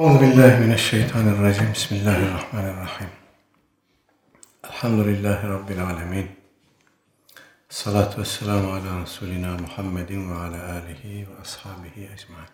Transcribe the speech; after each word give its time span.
Euzu 0.00 0.20
billahi 0.20 0.60
mineşşeytanirracim. 0.60 1.72
Bismillahirrahmanirrahim. 1.72 3.08
Elhamdülillahi 4.64 5.48
rabbil 5.48 5.84
alamin. 5.84 6.30
Salatu 7.68 8.20
vesselamu 8.20 8.72
ala 8.72 9.02
Resulina 9.02 9.56
Muhammedin 9.58 10.30
ve 10.30 10.34
ala 10.34 10.72
alihi 10.72 11.28
ve 11.28 11.40
ashabihi 11.42 12.04
ecmaîn. 12.04 12.48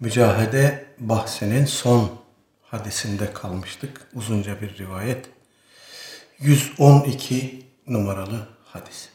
Mücahede 0.00 0.86
bahsinin 0.98 1.64
son 1.64 2.18
hadisinde 2.62 3.32
kalmıştık. 3.32 4.08
Uzunca 4.14 4.60
bir 4.60 4.78
rivayet. 4.78 5.26
112 6.38 7.66
numaralı 7.86 8.48
hadis. 8.64 9.08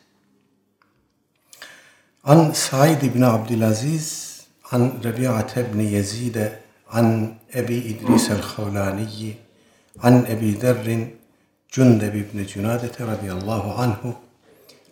An 2.23 2.52
Said 2.52 3.02
ibn 3.02 3.21
Abdülaziz 3.21 4.30
an 4.70 4.92
Rabi'at 5.05 5.56
ibn 5.56 5.80
Yazid 5.80 6.37
an 6.92 7.34
Ebi 7.55 7.74
İdris 7.74 8.30
el-Havlani 8.30 9.37
an 10.02 10.27
Ebi 10.30 10.60
Derrin 10.60 11.16
Cündeb 11.69 12.15
ibn 12.15 12.45
Cünadete 12.46 13.06
radıyallahu 13.06 13.83
anhu 13.83 14.15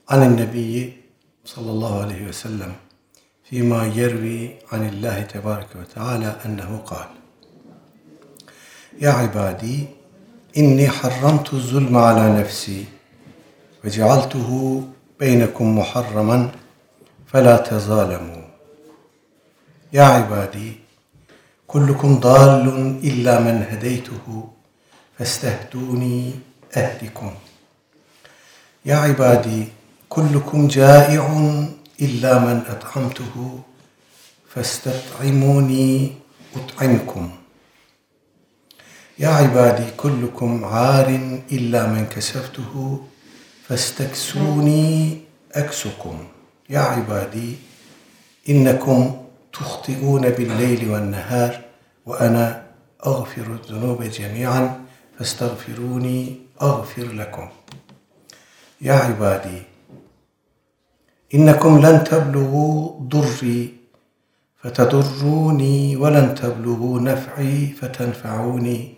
an 0.09 0.37
Nebiyyi 0.37 0.99
sallallahu 1.45 2.01
aleyhi 2.01 2.27
ve 2.27 2.33
sellem 2.33 2.71
فيما 3.51 3.81
يروي 4.01 4.41
عن 4.73 4.83
الله 4.89 5.17
تبارك 5.23 5.71
وتعالى 5.81 6.31
أنه 6.47 6.71
قال 6.87 7.07
يا 9.01 9.11
عبادي 9.11 9.87
إني 10.59 10.89
حرمت 10.89 11.55
الظلم 11.55 11.97
على 11.97 12.41
نفسي 12.41 12.85
وجعلته 13.85 14.49
بينكم 15.21 15.79
محرما 15.79 16.51
فلا 17.27 17.57
تظالموا 17.57 18.38
يا 19.94 20.04
عبادي 20.04 20.74
كلكم 21.68 22.20
ضال 22.20 22.66
إلا 23.04 23.40
من 23.40 23.66
هديته 23.72 24.50
فاستهدوني 25.18 26.32
أهدكم. 26.78 27.32
يا 28.86 28.96
عبادي 28.96 29.68
كلكم 30.10 30.68
جائع 30.68 31.26
إلا 32.02 32.40
من 32.40 32.64
أطعمته 32.70 33.60
فاستطعموني 34.50 36.14
أطعمكم. 36.56 37.32
يا 39.20 39.30
عبادي 39.30 39.92
كلكم 39.98 40.66
عار 40.66 41.10
إلا 41.52 41.88
من 41.88 42.06
كسفته 42.06 43.04
فاستكسوني 43.68 45.22
أكسكم. 45.54 46.18
يا 46.70 46.80
عبادي 46.80 47.56
إنكم 48.50 49.29
تخطئون 49.54 50.22
بالليل 50.30 50.90
والنهار 50.92 51.62
وأنا 52.06 52.64
أغفر 53.06 53.42
الذنوب 53.42 54.04
جميعا 54.04 54.86
فاستغفروني 55.18 56.36
أغفر 56.62 57.04
لكم. 57.04 57.50
يا 58.82 58.94
عبادي 58.94 59.62
إنكم 61.36 61.86
لن 61.86 62.04
تبلغوا 62.04 63.00
ضري 63.00 63.78
فتضروني 64.58 65.96
ولن 65.96 66.36
تبلغوا 66.36 67.00
نفعي 67.00 67.68
فتنفعوني. 67.68 68.94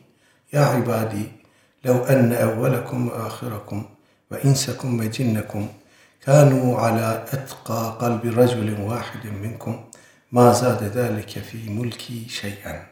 يا 0.53 0.61
عبادي 0.61 1.25
لو 1.85 2.03
أن 2.03 2.33
أولكم 2.33 3.07
وآخركم 3.07 3.85
وإنسكم 4.31 4.99
وجنكم 4.99 5.67
كانوا 6.25 6.77
على 6.79 7.25
أتقى 7.34 7.97
قلب 8.01 8.40
رجل 8.40 8.81
واحد 8.81 9.28
منكم 9.28 9.84
ما 10.31 10.53
زاد 10.53 10.84
ذلك 10.84 11.30
في 11.30 11.69
ملكي 11.69 12.25
شيئا. 12.30 12.84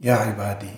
يا 0.00 0.14
عبادي 0.14 0.70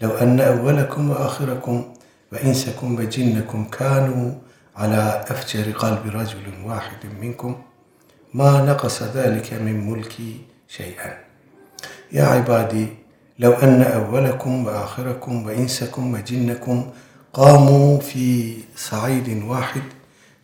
لو 0.00 0.10
أن 0.10 0.40
أولكم 0.40 1.10
وآخركم 1.10 1.94
وإنسكم 2.32 2.94
وجنكم 2.94 3.64
كانوا 3.64 4.34
على 4.76 5.24
أفجر 5.28 5.72
قلب 5.72 6.06
رجل 6.06 6.44
واحد 6.64 7.06
منكم 7.20 7.62
ما 8.34 8.62
نقص 8.62 9.02
ذلك 9.02 9.52
من 9.52 9.90
ملكي 9.90 10.40
شيئا. 10.68 11.18
يا 12.12 12.24
عبادي 12.24 12.86
لو 13.38 13.52
أن 13.52 13.82
أولكم 13.82 14.66
وآخركم 14.66 15.46
وإنسكم 15.46 16.14
وجنكم 16.14 16.90
قاموا 17.32 18.00
في 18.00 18.54
صعيد 18.76 19.42
واحد 19.42 19.82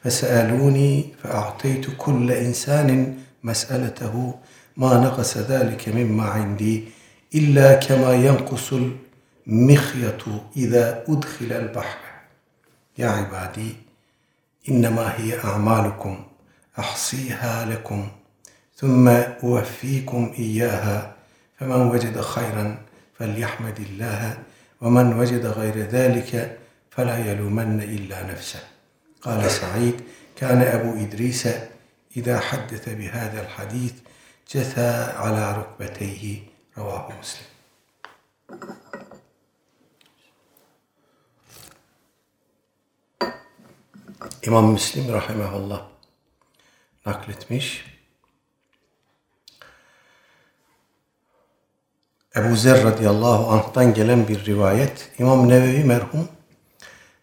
فسألوني 0.05 1.15
فأعطيت 1.23 1.87
كل 1.99 2.33
إنسان 2.33 3.17
مسألته 3.43 4.35
ما 4.77 4.99
نقص 4.99 5.37
ذلك 5.39 5.89
مما 5.89 6.25
عندي 6.25 6.85
إلا 7.35 7.75
كما 7.75 8.12
ينقص 8.12 8.73
المخيط 9.47 10.23
إذا 10.57 11.05
أدخل 11.09 11.53
البحر. 11.53 11.99
يا 12.99 13.09
عبادي 13.09 13.77
إنما 14.69 15.12
هي 15.19 15.39
أعمالكم 15.45 16.25
أحصيها 16.79 17.65
لكم 17.65 18.09
ثم 18.77 19.09
أوفيكم 19.09 20.33
إياها. 20.39 21.15
فمن 21.61 21.81
وجد 21.81 22.21
خيرا 22.21 22.79
فليحمد 23.19 23.81
الله 23.81 24.39
ومن 24.81 25.12
وجد 25.12 25.47
غير 25.47 25.79
ذلك 25.79 26.59
فلا 26.91 27.31
يلومن 27.31 27.81
إلا 27.83 28.33
نفسه. 28.33 28.61
قال 29.23 29.51
سعيد 29.51 30.01
كان 30.37 30.62
أبو 30.62 31.05
إدريس 31.05 31.49
إذا 32.17 32.41
حدث 32.41 32.89
بهذا 32.89 33.43
الحديث 33.43 33.93
cesa 34.47 35.16
ala 35.19 35.56
rukbeteyhi 35.56 36.49
revahu 36.78 37.12
muslim. 37.12 37.47
İmam 44.43 44.72
Müslim 44.72 45.12
rahimahullah 45.12 45.82
nakletmiş. 47.06 47.84
Ebu 52.37 52.56
Zer 52.56 52.84
radıyallahu 52.84 53.50
anh'tan 53.50 53.94
gelen 53.94 54.28
bir 54.28 54.44
rivayet. 54.44 55.11
İmam 55.19 55.49
Nevevi 55.49 55.84
merhum 55.84 56.28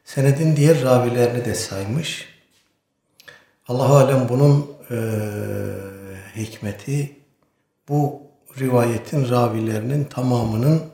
senedin 0.05 0.55
diğer 0.55 0.81
ravilerini 0.81 1.45
de 1.45 1.55
saymış. 1.55 2.29
Allah 3.67 3.89
alem 3.89 4.29
bunun 4.29 4.77
e, 4.91 4.95
hikmeti 6.35 7.19
bu 7.89 8.21
rivayetin 8.59 9.29
ravilerinin 9.29 10.03
tamamının 10.03 10.91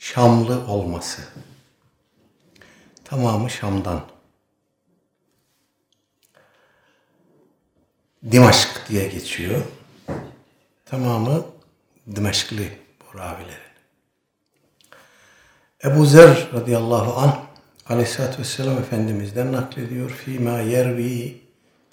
Şamlı 0.00 0.66
olması. 0.66 1.22
Tamamı 3.04 3.50
Şam'dan. 3.50 4.02
Dimaşk 8.30 8.86
diye 8.88 9.08
geçiyor. 9.08 9.62
Tamamı 10.84 11.46
Dimaşklı 12.16 12.62
bu 13.00 13.18
ravilerin. 13.18 13.70
Ebu 15.84 16.06
Zer 16.06 16.48
radıyallahu 16.52 17.20
anh 17.20 17.36
aleyhissalatü 17.88 18.38
vesselam 18.38 18.78
Efendimiz'den 18.78 19.52
naklediyor. 19.52 20.10
Fîmâ 20.10 20.60
yervi 20.60 21.40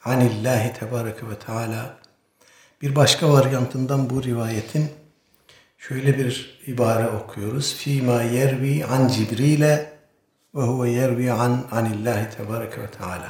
anillahi 0.04 0.74
tebareke 0.74 1.30
ve 1.30 1.40
teala 1.40 1.98
bir 2.82 2.96
başka 2.96 3.34
varyantından 3.34 4.10
bu 4.10 4.24
rivayetin 4.24 4.90
şöyle 5.78 6.18
bir 6.18 6.62
ibare 6.68 7.08
okuyoruz. 7.08 7.76
Fîmâ 7.76 8.22
yervi 8.22 8.86
an 8.86 9.08
Cibril'e 9.08 9.94
ve 10.56 10.62
huve 10.62 10.90
yervi 10.90 11.32
an 11.32 11.66
anillahi 11.72 12.38
tebareke 12.38 12.82
ve 12.82 12.88
teala. 12.88 13.30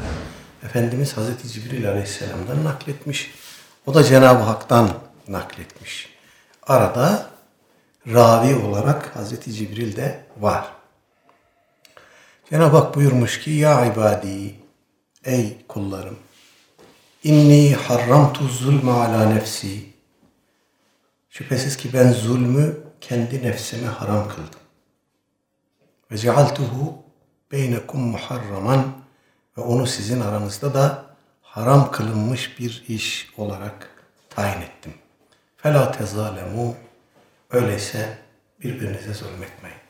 Efendimiz 0.64 1.18
Hazreti 1.18 1.48
Cibril 1.48 1.90
Aleyhisselam'dan 1.90 2.64
nakletmiş. 2.64 3.32
O 3.86 3.94
da 3.94 4.04
Cenab-ı 4.04 4.44
Hak'tan 4.44 4.90
nakletmiş. 5.28 6.10
Arada 6.64 7.30
ravi 8.08 8.56
olarak 8.56 9.16
Hazreti 9.16 9.54
Cibril 9.54 9.96
de 9.96 10.20
var. 10.40 10.68
Cenab-ı 12.50 12.78
Hak 12.78 12.96
buyurmuş 12.96 13.40
ki 13.40 13.52
Ya 13.52 13.86
ibadi 13.86 14.56
ey 15.26 15.58
kullarım 15.68 16.18
inni 17.28 17.74
harramtu 17.74 18.48
zulme 18.48 18.92
ala 18.92 19.26
nefsi 19.26 19.86
şüphesiz 21.30 21.78
ki 21.78 21.94
ben 21.94 22.12
zulmü 22.12 22.78
kendi 23.02 23.44
nefsime 23.44 23.88
haram 23.88 24.28
kıldım. 24.30 24.60
Ve 26.12 26.18
cealtuhu 26.18 27.04
beynekum 27.52 28.02
muharraman 28.02 28.86
ve 29.58 29.62
onu 29.62 29.88
sizin 29.88 30.22
aranızda 30.22 30.74
da 30.74 31.06
haram 31.42 31.92
kılınmış 31.92 32.60
bir 32.60 32.84
iş 32.88 33.34
olarak 33.38 33.90
tayin 34.30 34.62
ettim. 34.62 34.94
Fela 35.58 35.92
tezalemu 35.92 36.76
öyleyse 37.52 38.18
birbirinize 38.64 39.14
zulmetmeyin. 39.14 39.87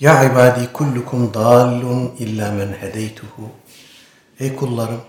Ya 0.00 0.24
ibadi 0.24 0.72
kullukum 0.72 1.34
dallun 1.34 2.16
illa 2.18 2.52
men 2.52 2.72
hedeytuhu 2.72 3.50
Ey 4.40 4.56
kullarım, 4.56 5.00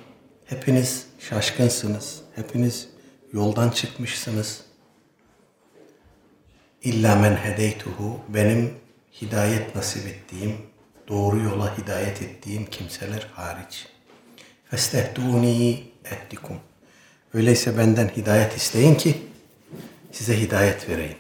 hepiniz 0.46 1.06
şaşkınsınız. 1.20 2.22
Hepiniz 2.36 2.90
yoldan 3.34 3.70
çıkmışsınız. 3.70 4.62
İlla 6.84 7.16
men 7.16 7.36
hedeytuhu, 7.36 8.20
benim 8.30 8.74
hidayet 9.22 9.76
nasip 9.76 10.08
ettiğim, 10.08 10.58
doğru 11.08 11.40
yola 11.40 11.78
hidayet 11.78 12.22
ettiğim 12.22 12.66
kimseler 12.66 13.28
hariç. 13.34 13.88
Festehduni 14.70 15.84
ehdikum. 16.12 16.58
Öyleyse 17.34 17.78
benden 17.78 18.08
hidayet 18.08 18.58
isteyin 18.58 18.96
ki 18.96 19.18
size 20.12 20.40
hidayet 20.42 20.90
vereyim. 20.90 21.18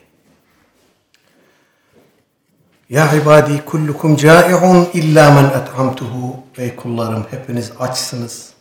Ya 2.89 3.13
ibadi 3.15 3.65
kullukum 3.65 4.15
cai'un 4.15 4.89
illa 4.93 5.31
men 5.31 5.45
et'amtuhu. 5.45 6.35
Ey 6.57 6.75
kullarım 6.75 7.25
hepiniz 7.31 7.71
açsınız. 7.79 8.53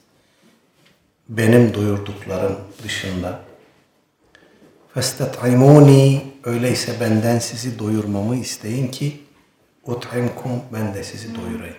Benim 1.28 1.74
doyurduklarım 1.74 2.56
dışında. 2.82 3.40
Festet'imuni. 4.94 6.22
Öyleyse 6.44 7.00
benden 7.00 7.38
sizi 7.38 7.78
doyurmamı 7.78 8.36
isteyin 8.36 8.88
ki 8.88 9.20
ut'imkum 9.84 10.62
ben 10.72 10.94
de 10.94 11.04
sizi 11.04 11.34
doyurayım. 11.34 11.76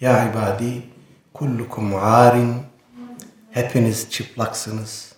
Ya 0.00 0.30
ibadi 0.30 0.82
kullukum 1.34 1.94
arin. 1.94 2.54
Hepiniz 3.50 4.10
çıplaksınız. 4.10 5.12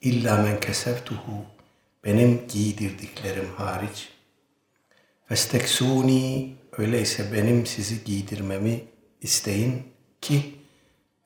İlla 0.00 0.36
men 0.36 0.60
kesevtuhu. 0.60 1.44
Benim 2.04 2.42
giydirdiklerim 2.48 3.48
hariç. 3.56 4.17
Festeksuni 5.28 6.54
öyleyse 6.78 7.32
benim 7.32 7.66
sizi 7.66 8.04
giydirmemi 8.04 8.84
isteyin 9.20 9.82
ki 10.20 10.54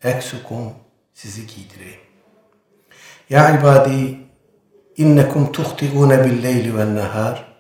eksukum 0.05 0.73
sizi 1.15 1.47
giydireyim. 1.47 2.01
Ya 3.31 3.61
ibadi 3.61 4.19
innekum 4.97 5.53
tuhti'une 5.53 6.25
bil 6.25 6.43
leyli 6.43 6.77
ve 6.77 6.95
nehar 6.95 7.55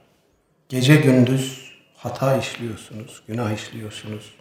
gece 0.68 0.96
gündüz 0.96 1.72
hata 1.96 2.36
işliyorsunuz, 2.36 3.22
günah 3.28 3.52
işliyorsunuz. 3.52 4.34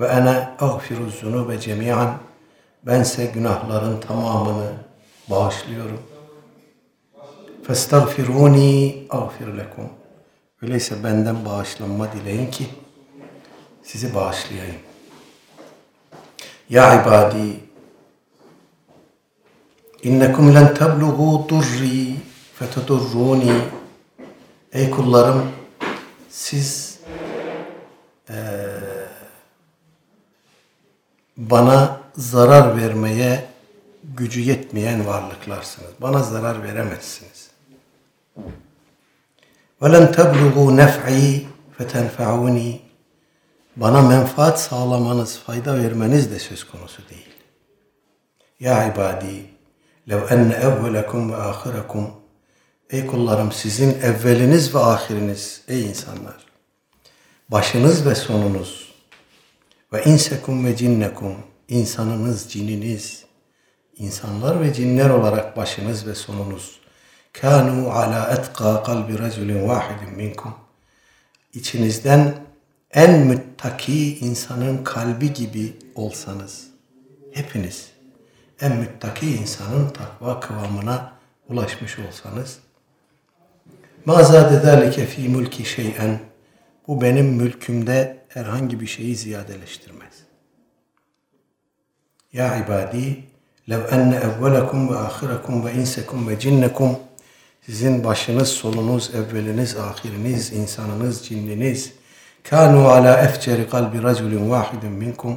Ve 0.00 0.10
ana 0.10 0.56
agfiru 0.60 1.10
zunube 1.10 1.60
cemiyan 1.60 2.18
bense 2.86 3.26
günahların 3.26 4.00
tamamını 4.00 4.72
bağışlıyorum. 5.30 6.02
Festagfiruni 7.66 9.06
agfir 9.10 9.46
lekum 9.46 9.90
Öyleyse 10.62 11.04
benden 11.04 11.44
bağışlanma 11.44 12.12
dileyin 12.12 12.50
ki 12.50 12.66
sizi 13.82 14.14
bağışlayayım. 14.14 14.76
Ya 16.70 17.02
ibadi 17.02 17.60
innekum 20.02 20.54
len 20.54 20.74
teblughu 20.74 21.48
durri 21.48 22.16
fetedurruni 22.54 23.52
Ey 24.72 24.90
kullarım 24.90 25.50
siz 26.30 26.98
e, 28.30 28.36
bana 31.36 32.00
zarar 32.16 32.76
vermeye 32.76 33.44
gücü 34.04 34.40
yetmeyen 34.40 35.06
varlıklarsınız. 35.06 35.90
Bana 36.00 36.22
zarar 36.22 36.62
veremezsiniz. 36.62 37.50
وَلَنْ 39.81 40.05
تَبْلُغُوا 40.17 40.71
نَفْعِي 40.81 41.45
فَتَنْفَعُونِي 41.77 42.79
Bana 43.75 44.01
menfaat 44.01 44.61
sağlamanız, 44.61 45.39
fayda 45.39 45.77
vermeniz 45.77 46.31
de 46.31 46.39
söz 46.39 46.63
konusu 46.63 47.01
değil. 47.09 47.33
Ya 48.59 48.93
ibadi, 48.93 49.45
lev 50.09 50.21
enne 50.31 50.53
evvelekum 50.53 51.31
ve 51.31 51.35
ahirakum 51.35 52.07
Ey 52.89 53.07
kullarım 53.07 53.51
sizin 53.51 54.01
evveliniz 54.01 54.75
ve 54.75 54.79
ahiriniz, 54.79 55.61
ey 55.67 55.81
insanlar. 55.81 56.35
Başınız 57.49 58.05
ve 58.05 58.15
sonunuz 58.15 58.93
ve 59.93 60.03
insekum 60.03 60.65
ve 60.65 60.75
cinnekum, 60.75 61.35
insanınız, 61.67 62.51
cininiz, 62.51 63.23
insanlar 63.97 64.61
ve 64.61 64.73
cinler 64.73 65.09
olarak 65.09 65.57
başınız 65.57 66.07
ve 66.07 66.15
sonunuz 66.15 66.76
kanu 67.40 67.90
ala 67.90 68.30
etqa 68.30 68.82
kalbi 68.82 69.18
raculin 69.18 69.68
vahidin 69.68 70.16
minkum. 70.16 70.54
İçinizden 71.54 72.34
en 72.90 73.26
müttaki 73.26 74.18
insanın 74.18 74.84
kalbi 74.84 75.32
gibi 75.32 75.76
olsanız, 75.94 76.66
hepiniz 77.32 77.90
en 78.60 78.76
müttaki 78.76 79.36
insanın 79.36 79.88
takva 79.88 80.40
kıvamına 80.40 81.12
ulaşmış 81.48 81.98
olsanız, 81.98 82.58
ma 84.04 84.22
zade 84.22 84.60
zalike 84.60 85.06
fi 85.06 85.28
mulki 85.28 85.64
şey'en, 85.64 86.18
bu 86.88 87.02
benim 87.02 87.26
mülkümde 87.26 88.24
herhangi 88.28 88.80
bir 88.80 88.86
şeyi 88.86 89.16
ziyadeleştirmez. 89.16 90.14
Ya 92.32 92.56
ibadi, 92.56 93.24
lev 93.70 93.92
enne 93.92 94.16
evvelakum 94.16 94.94
ve 94.94 94.98
ahirakum 94.98 95.66
ve 95.66 95.72
insekum 95.72 96.28
ve 96.28 96.38
cinnekum 96.38 97.07
sizin 97.68 98.04
başınız, 98.04 98.48
solunuz, 98.48 99.10
evveliniz, 99.14 99.76
ahiriniz, 99.76 100.52
insanınız, 100.52 101.26
cinniniz 101.26 101.92
kanu 102.44 102.88
ala 102.88 103.20
efceri 103.20 103.68
kalbi 103.68 104.02
raculin 104.02 104.50
vahidin 104.50 104.92
minkum. 104.92 105.36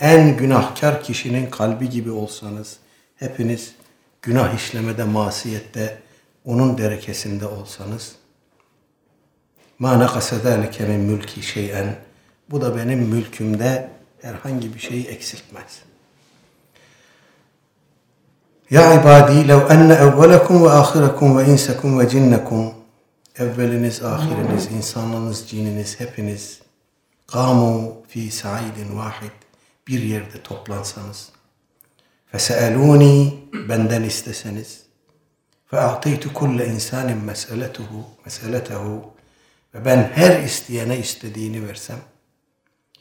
En 0.00 0.36
günahkar 0.36 1.02
kişinin 1.02 1.50
kalbi 1.50 1.90
gibi 1.90 2.10
olsanız 2.10 2.76
hepiniz 3.16 3.74
günah 4.22 4.54
işlemede, 4.54 5.04
masiyette 5.04 5.98
onun 6.44 6.78
derekesinde 6.78 7.46
olsanız. 7.46 8.12
Ma 9.78 9.96
nekase 9.96 10.38
zâlike 10.38 10.84
min 10.84 11.00
mülki 11.00 11.42
şeyen. 11.42 11.96
Bu 12.50 12.60
da 12.60 12.76
benim 12.76 12.98
mülkümde 12.98 13.90
herhangi 14.22 14.74
bir 14.74 14.80
şeyi 14.80 15.06
eksiltmez.'' 15.06 15.95
Ya 18.70 18.94
ibadi 18.94 19.48
lev 19.48 19.70
enne 19.70 19.94
evvelekum 19.94 20.64
ve 20.64 20.70
ahirakum 20.70 21.38
ve 21.38 21.44
insekum 21.44 21.98
ve 21.98 22.08
cinnekum. 22.08 22.74
Evveliniz, 23.38 24.02
ahiriniz, 24.02 24.72
insanınız, 24.72 25.48
cininiz 25.48 26.00
hepiniz 26.00 26.60
kamu 27.26 28.02
fi 28.08 28.30
sa'idin 28.30 28.98
vahid 28.98 29.30
bir 29.88 30.02
yerde 30.02 30.42
toplansanız. 30.42 31.28
Feseeluni 32.26 33.34
benden 33.68 34.02
isteseniz. 34.02 34.82
Fe 35.70 35.80
a'taytu 35.80 36.32
kulle 36.32 36.66
insanin 36.66 37.24
meseletuhu 37.24 38.04
meseletehu 38.24 39.04
ve 39.74 39.84
ben 39.84 40.10
her 40.14 40.42
isteyene 40.42 40.98
istediğini 40.98 41.68
versem. 41.68 41.98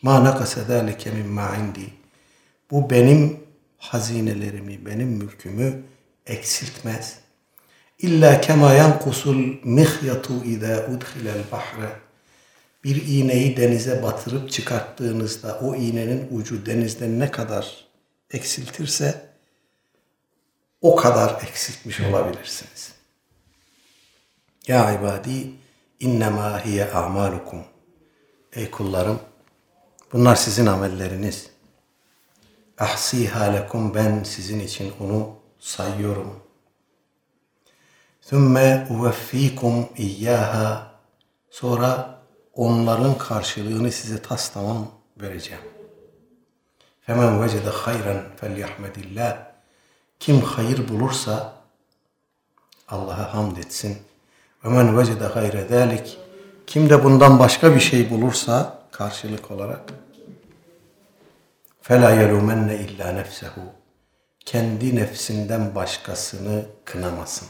Ma 0.01 0.23
nakase 0.23 0.63
zâlike 0.63 1.11
mimma 1.11 1.55
indi. 1.55 1.93
Bu 2.71 2.89
benim 2.89 3.44
hazinelerimi, 3.89 4.85
benim 4.85 5.07
mülkümü 5.07 5.83
eksiltmez. 6.25 7.19
İlla 7.99 8.41
kema 8.41 8.73
yankusul 8.73 9.55
mihyatu 9.63 10.43
ida 10.43 10.85
udhilel 10.85 11.43
bahre. 11.51 11.89
Bir 12.83 13.07
iğneyi 13.07 13.57
denize 13.57 14.03
batırıp 14.03 14.51
çıkarttığınızda 14.51 15.59
o 15.59 15.75
iğnenin 15.75 16.27
ucu 16.31 16.65
denizden 16.65 17.19
ne 17.19 17.31
kadar 17.31 17.85
eksiltirse 18.31 19.25
o 20.81 20.95
kadar 20.95 21.41
eksiltmiş 21.49 22.01
olabilirsiniz. 22.01 22.93
Ya 24.67 24.93
ibadi 24.99 25.51
innema 25.99 26.65
hiye 26.65 26.91
amalukum. 26.91 27.63
Ey 28.53 28.71
kullarım 28.71 29.19
bunlar 30.13 30.35
sizin 30.35 30.65
amelleriniz. 30.65 31.54
Ahsiha 32.79 33.43
lekum 33.43 33.95
ben 33.95 34.23
sizin 34.23 34.59
için 34.59 34.93
onu 34.99 35.29
sayıyorum. 35.59 36.39
Thumma 38.21 38.87
uveffikum 38.89 39.89
iyyaha 39.97 40.91
sonra 41.49 42.19
onların 42.53 43.17
karşılığını 43.17 43.91
size 43.91 44.21
tas 44.21 44.49
tamam 44.49 44.87
vereceğim. 45.17 45.63
Femen 47.01 47.43
vecede 47.43 47.69
hayran 47.69 48.21
felyahmedillah 48.35 49.37
kim 50.19 50.41
hayır 50.41 50.89
bulursa 50.89 51.53
Allah'a 52.87 53.33
hamd 53.33 53.57
etsin. 53.57 53.97
Ve 54.65 54.69
men 54.69 54.97
vecede 54.97 55.27
gayre 55.33 55.69
dalik 55.69 56.17
kim 56.67 56.89
de 56.89 57.03
bundan 57.03 57.39
başka 57.39 57.75
bir 57.75 57.79
şey 57.79 58.09
bulursa 58.09 58.79
karşılık 58.91 59.51
olarak 59.51 59.81
فَلَا 61.84 62.10
يَلُومَنَّ 62.22 62.74
illa 62.74 63.12
nefsehu. 63.12 63.60
Kendi 64.44 64.96
nefsinden 64.96 65.74
başkasını 65.74 66.66
kınamasın. 66.84 67.48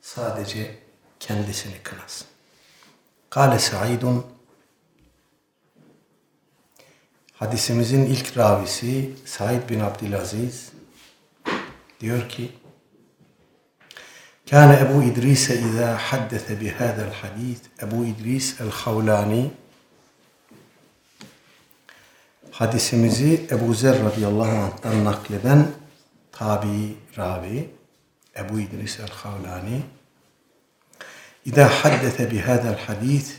Sadece 0.00 0.78
kendisini 1.20 1.82
kınasın. 1.82 2.26
Kale 3.30 3.58
Sa'idun 3.58 4.26
Hadisimizin 7.32 8.06
ilk 8.06 8.38
ravisi 8.38 9.10
Said 9.24 9.70
bin 9.70 9.80
Abdülaziz 9.80 10.72
diyor 12.00 12.28
ki 12.28 12.50
كان 14.52 14.70
أبو 14.84 14.96
إدريس 15.10 15.50
إذا 15.50 15.96
حدث 15.96 16.46
بهذا 16.60 17.02
الحديث 17.08 17.60
أبو 17.84 17.98
إدريس 18.10 18.60
الخولاني 18.60 19.50
hadisimizi 22.53 23.47
Ebu 23.51 23.73
Zer 23.73 24.03
radıyallahu 24.03 24.51
anh'tan 24.51 25.05
nakleden 25.05 25.67
tabi 26.31 26.95
ravi 27.17 27.69
Ebu 28.35 28.59
İdris 28.59 28.99
el-Havlani 28.99 29.81
İza 31.45 31.69
haddete 31.69 32.31
bihadel 32.31 32.77
hadis 32.77 33.37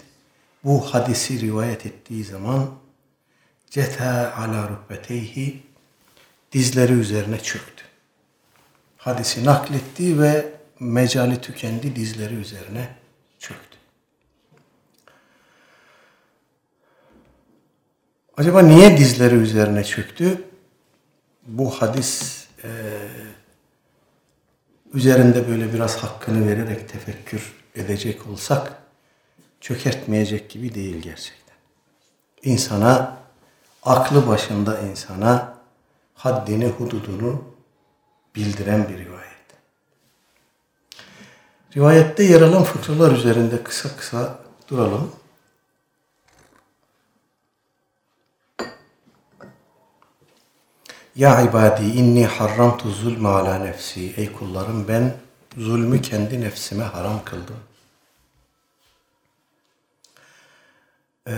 bu 0.65 0.95
hadisi 0.95 1.41
rivayet 1.41 1.87
ettiği 1.87 2.25
zaman 2.25 2.71
ceta 3.71 4.35
ala 4.37 4.69
rukbeteyhi 4.69 5.63
dizleri 6.53 6.93
üzerine 6.93 7.39
çöktü. 7.39 7.85
Hadisi 8.97 9.45
nakletti 9.45 10.21
ve 10.21 10.53
mecali 10.81 11.41
tükendi 11.41 11.97
dizleri 11.97 12.35
üzerine 12.35 12.89
çöktü. 13.39 13.75
Acaba 18.37 18.63
niye 18.63 18.99
dizleri 18.99 19.35
üzerine 19.35 19.85
çöktü? 19.85 20.45
Bu 21.47 21.71
hadis 21.71 22.45
e, 22.65 22.69
üzerinde 24.95 25.49
böyle 25.49 25.73
biraz 25.73 25.97
hakkını 25.97 26.49
vererek 26.49 26.89
tefekkür 26.89 27.53
edecek 27.75 28.27
olsak 28.27 28.73
çökertmeyecek 29.61 30.51
gibi 30.51 30.75
değil 30.75 30.97
gerçekten. 31.03 31.57
İnsana, 32.43 33.17
aklı 33.83 34.29
başında 34.29 34.81
insana 34.81 35.55
haddini, 36.15 36.67
hududunu 36.67 37.45
bildiren 38.35 38.89
bir 38.89 38.99
rivayet. 38.99 39.25
Rivayette 41.77 42.23
yer 42.23 42.41
alan 42.41 42.63
fıkralar 42.63 43.13
üzerinde 43.13 43.63
kısa 43.63 43.97
kısa 43.97 44.39
duralım. 44.69 45.13
Ya 51.17 51.43
ibadi 51.43 51.85
inni 51.85 52.25
harramtu 52.27 52.91
zulme 52.91 53.29
ala 53.29 53.59
nefsi. 53.59 54.15
Ey 54.17 54.33
kullarım 54.33 54.89
ben 54.89 55.15
zulmü 55.57 56.03
kendi 56.03 56.41
nefsime 56.41 56.85
haram 56.85 57.25
kıldım. 57.25 57.57
Ee, 61.29 61.33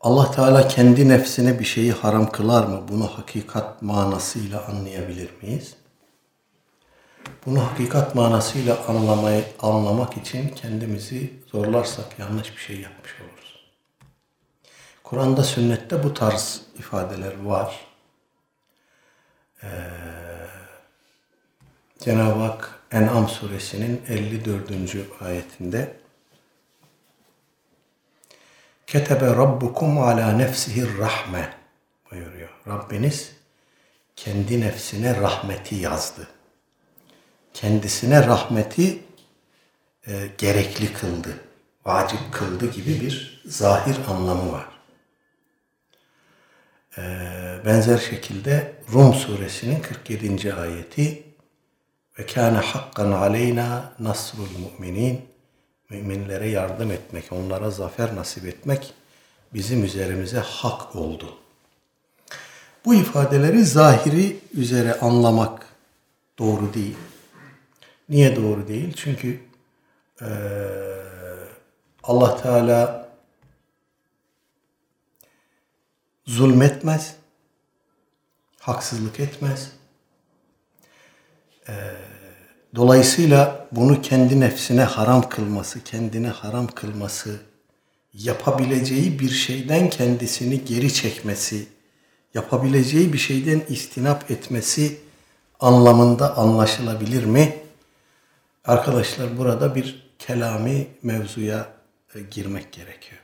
Allah 0.00 0.30
Teala 0.30 0.68
kendi 0.68 1.08
nefsine 1.08 1.58
bir 1.58 1.64
şeyi 1.64 1.92
haram 1.92 2.30
kılar 2.30 2.66
mı? 2.66 2.82
Bunu 2.88 3.06
hakikat 3.06 3.82
manasıyla 3.82 4.66
anlayabilir 4.66 5.30
miyiz? 5.42 5.74
Bunu 7.46 7.66
hakikat 7.66 8.14
manasıyla 8.14 8.78
anlamayı, 8.88 9.44
anlamak 9.60 10.16
için 10.16 10.48
kendimizi 10.48 11.32
zorlarsak 11.52 12.18
yanlış 12.18 12.56
bir 12.56 12.60
şey 12.60 12.80
yapmış 12.80 13.12
oluruz. 13.20 13.60
Kur'an'da, 15.04 15.44
sünnette 15.44 16.04
bu 16.04 16.14
tarz 16.14 16.60
ifadeler 16.78 17.44
var. 17.44 17.89
Ee, 19.62 19.68
Cenab-ı 21.98 22.40
Hak 22.40 22.80
En'am 22.92 23.28
suresinin 23.28 24.02
54. 24.08 24.70
ayetinde 25.20 26.00
Ketebe 28.86 29.26
rabbukum 29.26 29.98
ala 29.98 30.32
nefsihi 30.32 30.98
rahme 30.98 31.54
buyuruyor. 32.10 32.48
Rabbiniz 32.66 33.32
kendi 34.16 34.60
nefsine 34.60 35.20
rahmeti 35.20 35.74
yazdı. 35.74 36.28
Kendisine 37.54 38.26
rahmeti 38.26 39.02
e, 40.06 40.30
gerekli 40.38 40.92
kıldı, 40.92 41.40
vacip 41.84 42.32
kıldı 42.32 42.70
gibi 42.70 43.00
bir 43.00 43.42
zahir 43.46 43.96
anlamı 44.08 44.52
var. 44.52 44.66
E, 46.98 47.02
benzer 47.66 47.98
şekilde 47.98 48.72
Rum 48.92 49.14
suresinin 49.14 49.80
47. 49.80 50.54
ayeti 50.54 51.22
ve 52.18 52.26
kâne 52.26 52.58
hakkan 52.58 53.12
aleyna 53.12 53.92
nasrul 53.98 54.48
müminin 54.78 55.20
müminlere 55.90 56.48
yardım 56.48 56.90
etmek, 56.90 57.32
onlara 57.32 57.70
zafer 57.70 58.16
nasip 58.16 58.46
etmek 58.46 58.94
bizim 59.54 59.84
üzerimize 59.84 60.38
hak 60.38 60.96
oldu. 60.96 61.36
Bu 62.84 62.94
ifadeleri 62.94 63.64
zahiri 63.64 64.36
üzere 64.54 64.94
anlamak 64.94 65.66
doğru 66.38 66.74
değil. 66.74 66.96
Niye 68.08 68.36
doğru 68.36 68.68
değil? 68.68 68.92
Çünkü 68.96 69.40
e, 70.22 70.28
Allah 72.02 72.42
Teala 72.42 72.99
zulmetmez, 76.30 77.14
haksızlık 78.58 79.20
etmez. 79.20 79.72
E, 81.68 81.72
dolayısıyla 82.74 83.68
bunu 83.72 84.02
kendi 84.02 84.40
nefsine 84.40 84.82
haram 84.84 85.28
kılması, 85.28 85.84
kendine 85.84 86.28
haram 86.28 86.66
kılması, 86.66 87.40
yapabileceği 88.14 89.18
bir 89.18 89.30
şeyden 89.30 89.90
kendisini 89.90 90.64
geri 90.64 90.94
çekmesi, 90.94 91.66
yapabileceği 92.34 93.12
bir 93.12 93.18
şeyden 93.18 93.62
istinap 93.68 94.30
etmesi 94.30 94.98
anlamında 95.60 96.36
anlaşılabilir 96.36 97.24
mi? 97.24 97.56
Arkadaşlar 98.64 99.38
burada 99.38 99.74
bir 99.74 100.10
kelami 100.18 100.86
mevzuya 101.02 101.72
e, 102.14 102.20
girmek 102.20 102.72
gerekiyor. 102.72 103.19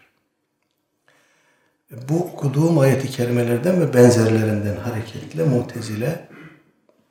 Bu 2.09 2.25
okuduğum 2.25 2.79
ayeti 2.79 3.11
kerimelerden 3.11 3.81
ve 3.81 3.95
benzerlerinden 3.95 4.77
hareketle 4.77 5.45
Mutezile 5.45 6.29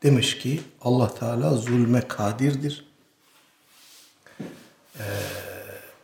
demiş 0.03 0.37
ki 0.37 0.61
Allah 0.81 1.15
Teala 1.15 1.53
zulme 1.55 2.07
kadirdir. 2.07 2.85
Ee, 4.99 5.03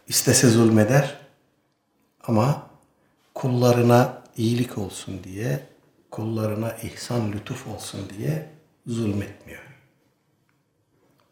istese 0.07 0.49
zulmeder 0.49 1.17
ama 2.23 2.67
kullarına 3.33 4.21
iyilik 4.37 4.77
olsun 4.77 5.23
diye, 5.23 5.65
kullarına 6.11 6.71
ihsan 6.71 7.31
lütuf 7.31 7.67
olsun 7.67 7.99
diye 8.17 8.49
zulmetmiyor. 8.87 9.61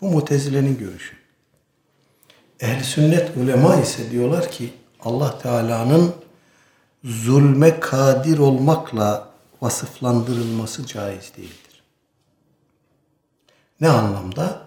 Bu 0.02 0.10
mutezilenin 0.10 0.78
görüşü. 0.78 1.16
Ehl-i 2.60 2.84
sünnet 2.84 3.38
ulema 3.38 3.76
ise 3.76 4.12
diyorlar 4.12 4.52
ki 4.52 4.74
Allah 5.00 5.40
Teala'nın 5.40 6.14
zulme 7.04 7.80
kadir 7.80 8.38
olmakla 8.38 9.30
vasıflandırılması 9.62 10.86
caiz 10.86 11.32
değildir. 11.38 11.84
Ne 13.82 13.90
anlamda? 13.90 14.62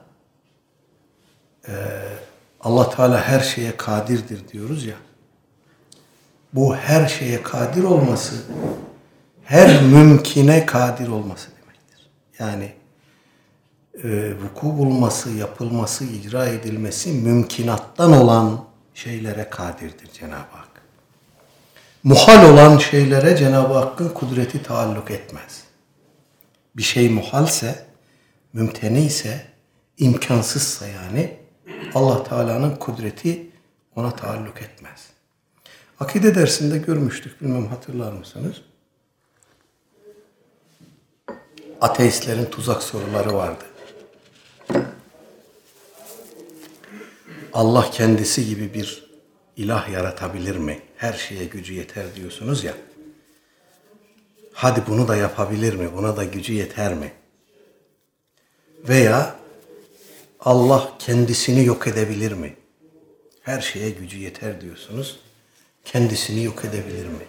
Ee, 1.69 1.73
Allah 2.61 2.91
Teala 2.91 3.21
her 3.21 3.41
şeye 3.41 3.77
kadirdir 3.77 4.49
diyoruz 4.49 4.85
ya. 4.85 4.97
Bu 6.53 6.77
her 6.77 7.09
şeye 7.09 7.43
kadir 7.43 7.85
olması, 7.85 8.35
her 9.45 9.83
mümkine 9.83 10.67
kadir 10.67 11.09
olması 11.09 11.49
demektir. 11.51 12.11
Yani 12.39 12.73
e, 14.05 14.35
vuku 14.43 14.79
bulması, 14.79 15.31
yapılması, 15.31 16.05
icra 16.05 16.47
edilmesi 16.47 17.13
mümkinattan 17.13 18.13
olan 18.13 18.65
şeylere 18.95 19.51
kadirdir 19.51 20.13
Cenab-ı 20.13 20.57
Hak. 20.57 20.62
Muhal 22.05 22.53
olan 22.53 22.79
şeylere 22.79 23.37
Cenab-ı 23.37 23.75
Hakk'ın 23.75 24.09
kudreti 24.09 24.63
taalluk 24.63 25.11
etmez. 25.11 25.65
Bir 26.77 26.83
şey 26.83 27.09
muhalse, 27.09 27.87
mümteni 28.53 29.05
ise, 29.05 29.47
imkansızsa 29.99 30.87
yani 30.87 31.37
Allah 31.95 32.25
Teala'nın 32.25 32.77
kudreti 32.77 33.51
ona 33.97 34.17
taalluk 34.17 34.63
etmez. 34.63 35.07
Akide 36.01 36.35
dersinde 36.35 36.79
görmüştük, 36.79 37.41
bilmem 37.43 37.67
hatırlar 37.67 38.13
mısınız? 38.13 38.63
Ateistlerin 41.81 42.45
tuzak 42.45 42.83
soruları 42.83 43.35
vardı. 43.35 43.65
Allah 47.53 47.91
kendisi 47.91 48.47
gibi 48.47 48.75
bir 48.75 49.11
ilah 49.57 49.89
yaratabilir 49.89 50.57
mi? 50.57 50.81
Her 51.03 51.13
şeye 51.13 51.45
gücü 51.45 51.75
yeter 51.75 52.15
diyorsunuz 52.17 52.65
ya. 52.65 52.75
Hadi 54.53 54.83
bunu 54.87 55.09
da 55.09 55.17
yapabilir 55.17 55.75
mi? 55.75 55.91
Buna 55.97 56.17
da 56.17 56.25
gücü 56.25 56.53
yeter 56.53 56.95
mi? 56.95 57.13
Veya 58.89 59.37
Allah 60.41 60.93
kendisini 60.99 61.65
yok 61.65 61.87
edebilir 61.87 62.33
mi? 62.33 62.57
Her 63.43 63.61
şeye 63.61 63.91
gücü 63.91 64.19
yeter 64.19 64.61
diyorsunuz. 64.61 65.21
Kendisini 65.85 66.45
yok 66.45 66.65
edebilir 66.65 67.07
mi? 67.07 67.25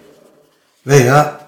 Veya 0.88 1.48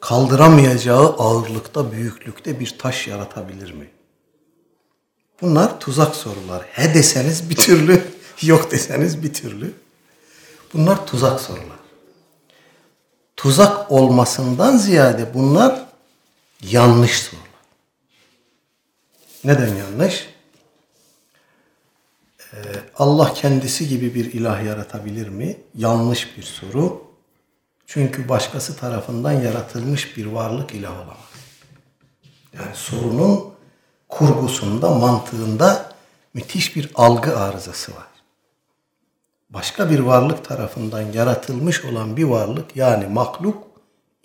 kaldıramayacağı 0.00 1.16
ağırlıkta, 1.18 1.92
büyüklükte 1.92 2.60
bir 2.60 2.78
taş 2.78 3.08
yaratabilir 3.08 3.72
mi? 3.72 3.90
Bunlar 5.40 5.80
tuzak 5.80 6.16
sorular. 6.16 6.62
He 6.62 6.94
deseniz 6.94 7.50
bir 7.50 7.56
türlü, 7.56 8.02
yok 8.42 8.70
deseniz 8.70 9.22
bir 9.22 9.34
türlü. 9.34 9.85
Bunlar 10.74 11.06
tuzak 11.06 11.40
sorular. 11.40 11.76
Tuzak 13.36 13.92
olmasından 13.92 14.76
ziyade 14.76 15.34
bunlar 15.34 15.86
yanlış 16.62 17.22
sorular. 17.22 17.46
Neden 19.44 19.74
yanlış? 19.74 20.28
Ee, 22.52 22.56
Allah 22.96 23.34
kendisi 23.34 23.88
gibi 23.88 24.14
bir 24.14 24.32
ilah 24.32 24.64
yaratabilir 24.64 25.28
mi? 25.28 25.56
Yanlış 25.74 26.36
bir 26.36 26.42
soru. 26.42 27.06
Çünkü 27.86 28.28
başkası 28.28 28.76
tarafından 28.76 29.32
yaratılmış 29.32 30.16
bir 30.16 30.26
varlık 30.26 30.74
ilah 30.74 30.96
olamaz. 30.96 31.16
Yani 32.54 32.74
sorunun 32.76 33.54
kurgusunda, 34.08 34.90
mantığında 34.90 35.92
müthiş 36.34 36.76
bir 36.76 36.90
algı 36.94 37.38
arızası 37.38 37.92
var. 37.92 38.15
Başka 39.56 39.90
bir 39.90 39.98
varlık 39.98 40.44
tarafından 40.44 41.00
yaratılmış 41.00 41.84
olan 41.84 42.16
bir 42.16 42.24
varlık 42.24 42.76
yani 42.76 43.06
mahluk 43.06 43.62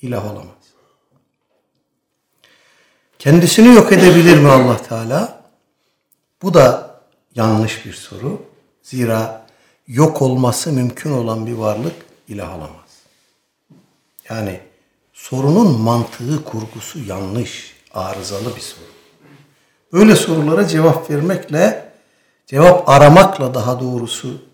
ilah 0.01 0.25
olamaz. 0.25 0.63
Kendisini 3.19 3.75
yok 3.75 3.91
edebilir 3.91 4.37
mi 4.37 4.49
Allah 4.49 4.77
Teala? 4.77 5.43
Bu 6.41 6.53
da 6.53 6.95
yanlış 7.35 7.85
bir 7.85 7.93
soru. 7.93 8.41
Zira 8.83 9.45
yok 9.87 10.21
olması 10.21 10.71
mümkün 10.71 11.11
olan 11.11 11.45
bir 11.47 11.53
varlık 11.53 11.95
ilah 12.27 12.57
olamaz. 12.57 12.89
Yani 14.29 14.59
sorunun 15.13 15.81
mantığı, 15.81 16.43
kurgusu 16.43 16.99
yanlış, 16.99 17.75
arızalı 17.93 18.55
bir 18.55 18.61
soru. 18.61 18.91
Böyle 19.93 20.15
sorulara 20.15 20.67
cevap 20.67 21.09
vermekle, 21.09 21.93
cevap 22.47 22.89
aramakla 22.89 23.53
daha 23.53 23.79
doğrusu 23.79 24.50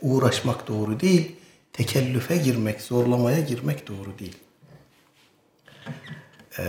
uğraşmak 0.00 0.68
doğru 0.68 1.00
değil. 1.00 1.36
Tekellüfe 1.72 2.36
girmek, 2.36 2.80
zorlamaya 2.80 3.40
girmek 3.40 3.88
doğru 3.88 4.18
değil. 4.18 4.36
Ee, 6.58 6.62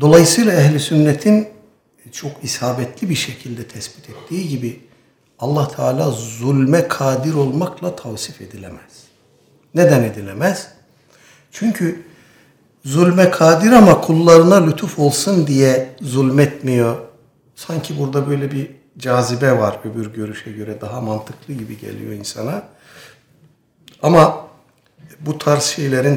dolayısıyla 0.00 0.52
ehli 0.52 0.80
sünnetin 0.80 1.48
çok 2.12 2.44
isabetli 2.44 3.10
bir 3.10 3.14
şekilde 3.14 3.68
tespit 3.68 4.10
ettiği 4.10 4.48
gibi 4.48 4.80
Allah 5.38 5.68
Teala 5.68 6.10
zulme 6.10 6.88
kadir 6.88 7.34
olmakla 7.34 7.96
tavsif 7.96 8.40
edilemez. 8.40 9.02
Neden 9.74 10.02
edilemez? 10.02 10.68
Çünkü 11.52 12.02
zulme 12.84 13.30
kadir 13.30 13.72
ama 13.72 14.00
kullarına 14.00 14.64
lütuf 14.66 14.98
olsun 14.98 15.46
diye 15.46 15.94
zulmetmiyor. 16.00 16.96
Sanki 17.54 17.98
burada 17.98 18.28
böyle 18.28 18.50
bir 18.50 18.81
cazibe 19.02 19.58
var 19.58 19.78
öbür 19.84 20.12
görüşe 20.12 20.52
göre 20.52 20.80
daha 20.80 21.00
mantıklı 21.00 21.54
gibi 21.54 21.78
geliyor 21.78 22.12
insana. 22.12 22.62
Ama 24.02 24.48
bu 25.20 25.38
tarz 25.38 25.62
şeylerin 25.62 26.16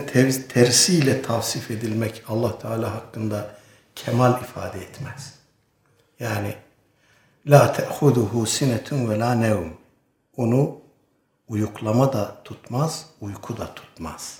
tersiyle 0.49 1.21
tavsif 1.21 1.71
edilmek 1.71 2.23
Allah 2.27 2.59
Teala 2.59 2.95
hakkında 2.95 3.55
kemal 3.95 4.41
ifade 4.41 4.79
etmez. 4.79 5.33
Yani 6.19 6.55
la 7.47 7.73
te'huduhu 7.73 8.45
sinetun 8.45 9.09
ve 9.09 9.19
la 9.19 9.35
nevm. 9.35 9.69
Onu 10.37 10.77
uyuklama 11.47 12.13
da 12.13 12.41
tutmaz, 12.43 13.05
uyku 13.21 13.57
da 13.57 13.73
tutmaz. 13.73 14.39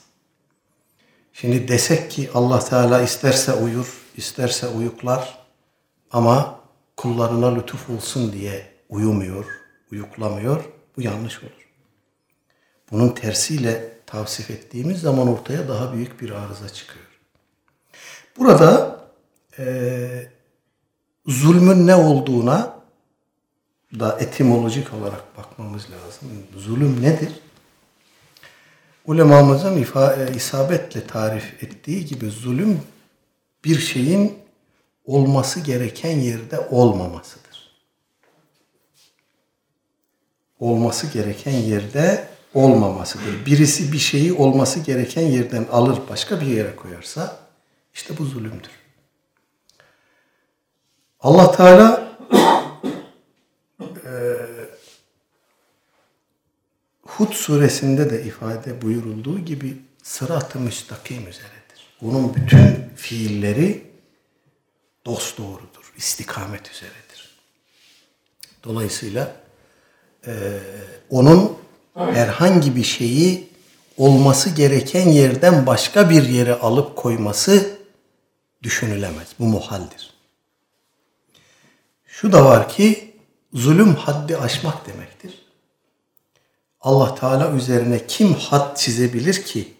Şimdi 1.34 1.67
desek 1.67 2.12
ki 2.12 2.29
Allah 2.34 2.60
Teala 2.60 3.01
isterse 3.01 3.53
uyur, 3.53 4.01
isterse 4.17 4.67
uyuklar 4.67 5.39
ama 6.12 6.64
kullarına 6.97 7.55
lütuf 7.55 7.89
olsun 7.89 8.34
diye 8.34 8.71
uyumuyor, 8.89 9.45
uyuklamıyor. 9.91 10.65
Bu 10.97 11.01
yanlış 11.01 11.43
olur. 11.43 11.69
Bunun 12.91 13.10
tersiyle 13.10 13.91
tavsif 14.05 14.49
ettiğimiz 14.49 15.01
zaman 15.01 15.27
ortaya 15.27 15.67
daha 15.67 15.93
büyük 15.93 16.21
bir 16.21 16.29
arıza 16.29 16.69
çıkıyor. 16.69 17.05
Burada 18.38 18.99
e, 19.60 20.27
zulmün 21.27 21.88
ne 21.88 21.95
olduğuna 21.95 22.75
da 23.99 24.17
etimolojik 24.19 24.93
olarak 24.93 25.38
bakmamız 25.38 25.84
lazım. 25.84 26.29
Zulüm 26.58 27.01
nedir? 27.01 27.31
Ulemamızın 29.05 29.77
ifa, 29.77 30.15
isabetle 30.15 31.08
tarif 31.08 31.63
ettiği 31.63 32.05
gibi 32.05 32.29
zulüm 32.29 32.81
bir 33.65 33.79
şeyin 33.79 34.44
olması 35.05 35.59
gereken 35.59 36.17
yerde 36.19 36.59
olmamasıdır. 36.59 37.71
Olması 40.59 41.07
gereken 41.07 41.51
yerde 41.51 42.27
olmamasıdır. 42.53 43.45
Birisi 43.45 43.91
bir 43.93 43.97
şeyi 43.97 44.33
olması 44.33 44.79
gereken 44.79 45.21
yerden 45.21 45.65
alır 45.71 45.99
başka 46.09 46.41
bir 46.41 46.45
yere 46.45 46.75
koyarsa 46.75 47.39
işte 47.93 48.17
bu 48.17 48.25
zulümdür. 48.25 48.71
Allah 51.19 51.51
Teala 51.51 52.17
Hud 57.03 57.33
suresinde 57.33 58.09
de 58.09 58.23
ifade 58.23 58.81
buyurulduğu 58.81 59.39
gibi 59.39 59.77
sırat-ı 60.03 60.59
müstakim 60.59 61.27
üzeredir. 61.27 61.95
Onun 62.01 62.35
bütün 62.35 62.89
fiilleri 62.95 63.94
dost 65.05 65.37
doğrudur, 65.37 65.93
istikamet 65.97 66.71
üzeredir. 66.71 67.35
Dolayısıyla 68.63 69.35
e, 70.27 70.59
onun 71.09 71.57
herhangi 71.95 72.75
bir 72.75 72.83
şeyi 72.83 73.49
olması 73.97 74.49
gereken 74.49 75.09
yerden 75.09 75.65
başka 75.65 76.09
bir 76.09 76.23
yere 76.23 76.53
alıp 76.53 76.95
koyması 76.95 77.77
düşünülemez. 78.63 79.27
Bu 79.39 79.45
muhaldir. 79.45 80.13
Şu 82.05 82.31
da 82.31 82.45
var 82.45 82.69
ki 82.69 83.13
zulüm 83.53 83.95
haddi 83.95 84.37
aşmak 84.37 84.87
demektir. 84.87 85.45
Allah 86.81 87.15
Teala 87.15 87.51
üzerine 87.51 88.07
kim 88.07 88.33
had 88.33 88.77
çizebilir 88.77 89.43
ki? 89.43 89.73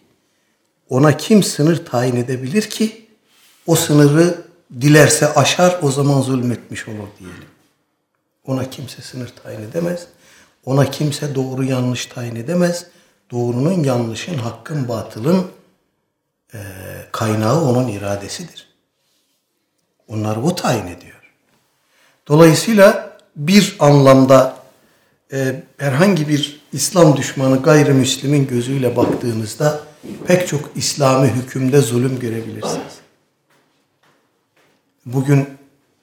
Ona 0.88 1.16
kim 1.16 1.42
sınır 1.42 1.86
tayin 1.86 2.16
edebilir 2.16 2.70
ki? 2.70 3.08
O 3.66 3.74
sınırı 3.74 4.45
dilerse 4.80 5.34
aşar 5.34 5.78
o 5.82 5.90
zaman 5.90 6.20
zulmetmiş 6.20 6.88
olur 6.88 7.08
diyelim. 7.18 7.44
Ona 8.46 8.70
kimse 8.70 9.02
sınır 9.02 9.32
tayin 9.42 9.62
edemez. 9.62 10.06
Ona 10.64 10.90
kimse 10.90 11.34
doğru 11.34 11.64
yanlış 11.64 12.06
tayin 12.06 12.36
edemez. 12.36 12.86
Doğrunun 13.30 13.84
yanlışın, 13.84 14.38
hakkın, 14.38 14.88
batılın 14.88 15.46
e, 16.54 16.58
kaynağı 17.12 17.60
onun 17.64 17.88
iradesidir. 17.88 18.68
Onları 20.08 20.40
o 20.42 20.54
tayin 20.54 20.86
ediyor. 20.86 21.32
Dolayısıyla 22.28 23.18
bir 23.36 23.76
anlamda 23.78 24.56
e, 25.32 25.62
herhangi 25.78 26.28
bir 26.28 26.60
İslam 26.72 27.16
düşmanı 27.16 27.62
gayrimüslimin 27.62 28.46
gözüyle 28.46 28.96
baktığınızda 28.96 29.80
pek 30.26 30.48
çok 30.48 30.70
İslami 30.74 31.28
hükümde 31.28 31.80
zulüm 31.80 32.18
görebilirsiniz. 32.18 33.05
Bugün 35.06 35.48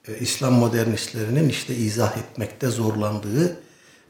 e, 0.08 0.18
İslam 0.20 0.52
modernistlerinin 0.52 1.48
işte 1.48 1.74
izah 1.74 2.16
etmekte 2.16 2.68
zorlandığı, 2.68 3.56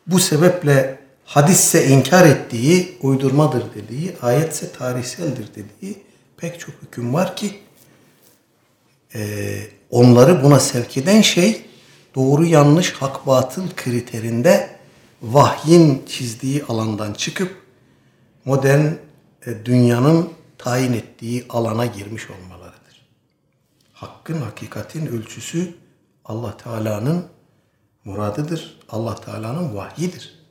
bu 0.06 0.18
sebeple 0.18 0.98
hadisse 1.24 1.86
inkar 1.86 2.26
ettiği, 2.26 2.98
uydurmadır 3.02 3.64
dediği, 3.74 4.16
ayetse 4.22 4.72
tarihseldir 4.72 5.48
dediği 5.50 6.02
pek 6.36 6.60
çok 6.60 6.74
hüküm 6.82 7.14
var 7.14 7.36
ki 7.36 7.60
e, 9.14 9.60
onları 9.90 10.42
buna 10.42 10.60
sevk 10.60 10.96
eden 10.96 11.20
şey 11.20 11.62
doğru 12.14 12.44
yanlış 12.44 12.92
hak 12.92 13.26
batıl 13.26 13.68
kriterinde 13.76 14.70
vahyin 15.22 16.02
çizdiği 16.08 16.64
alandan 16.64 17.12
çıkıp 17.12 17.62
modern 18.44 18.84
e, 19.46 19.64
dünyanın 19.64 20.30
tayin 20.58 20.92
ettiği 20.92 21.44
alana 21.48 21.86
girmiş 21.86 22.30
olmalarıdır. 22.30 22.63
Hakkın, 23.94 24.40
hakikatin 24.40 25.06
ölçüsü 25.06 25.74
Allah 26.24 26.56
Teala'nın 26.56 27.24
muradıdır. 28.04 28.80
Allah 28.88 29.14
Teala'nın 29.14 29.76
vahyidir. 29.76 30.44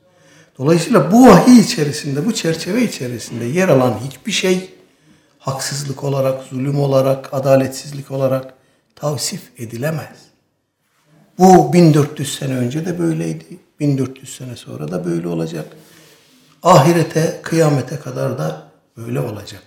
Dolayısıyla 0.58 1.12
bu 1.12 1.26
vahiy 1.26 1.60
içerisinde, 1.60 2.26
bu 2.26 2.34
çerçeve 2.34 2.84
içerisinde 2.84 3.44
yer 3.44 3.68
alan 3.68 3.98
hiçbir 3.98 4.32
şey 4.32 4.74
haksızlık 5.38 6.04
olarak, 6.04 6.42
zulüm 6.42 6.80
olarak, 6.80 7.34
adaletsizlik 7.34 8.10
olarak 8.10 8.54
tavsif 8.96 9.60
edilemez. 9.60 10.16
Bu 11.38 11.72
1400 11.72 12.34
sene 12.34 12.56
önce 12.56 12.86
de 12.86 12.98
böyleydi. 12.98 13.44
1400 13.80 14.36
sene 14.36 14.56
sonra 14.56 14.92
da 14.92 15.04
böyle 15.04 15.28
olacak. 15.28 15.66
Ahirete, 16.62 17.40
kıyamete 17.42 17.96
kadar 17.96 18.38
da 18.38 18.68
böyle 18.96 19.20
olacak. 19.20 19.62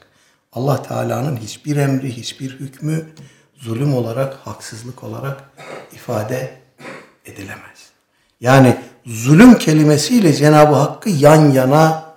Allah 0.54 0.82
Teala'nın 0.84 1.38
hiçbir 1.38 1.76
emri, 1.76 2.18
hiçbir 2.18 2.60
hükmü 2.60 3.06
zulüm 3.58 3.94
olarak, 3.94 4.34
haksızlık 4.34 5.04
olarak 5.04 5.50
ifade 5.94 6.58
edilemez. 7.26 7.90
Yani 8.42 8.78
zulüm 9.06 9.58
kelimesiyle 9.58 10.34
Cenab-ı 10.34 10.76
Hakk'ı 10.76 11.10
yan 11.10 11.52
yana 11.52 12.08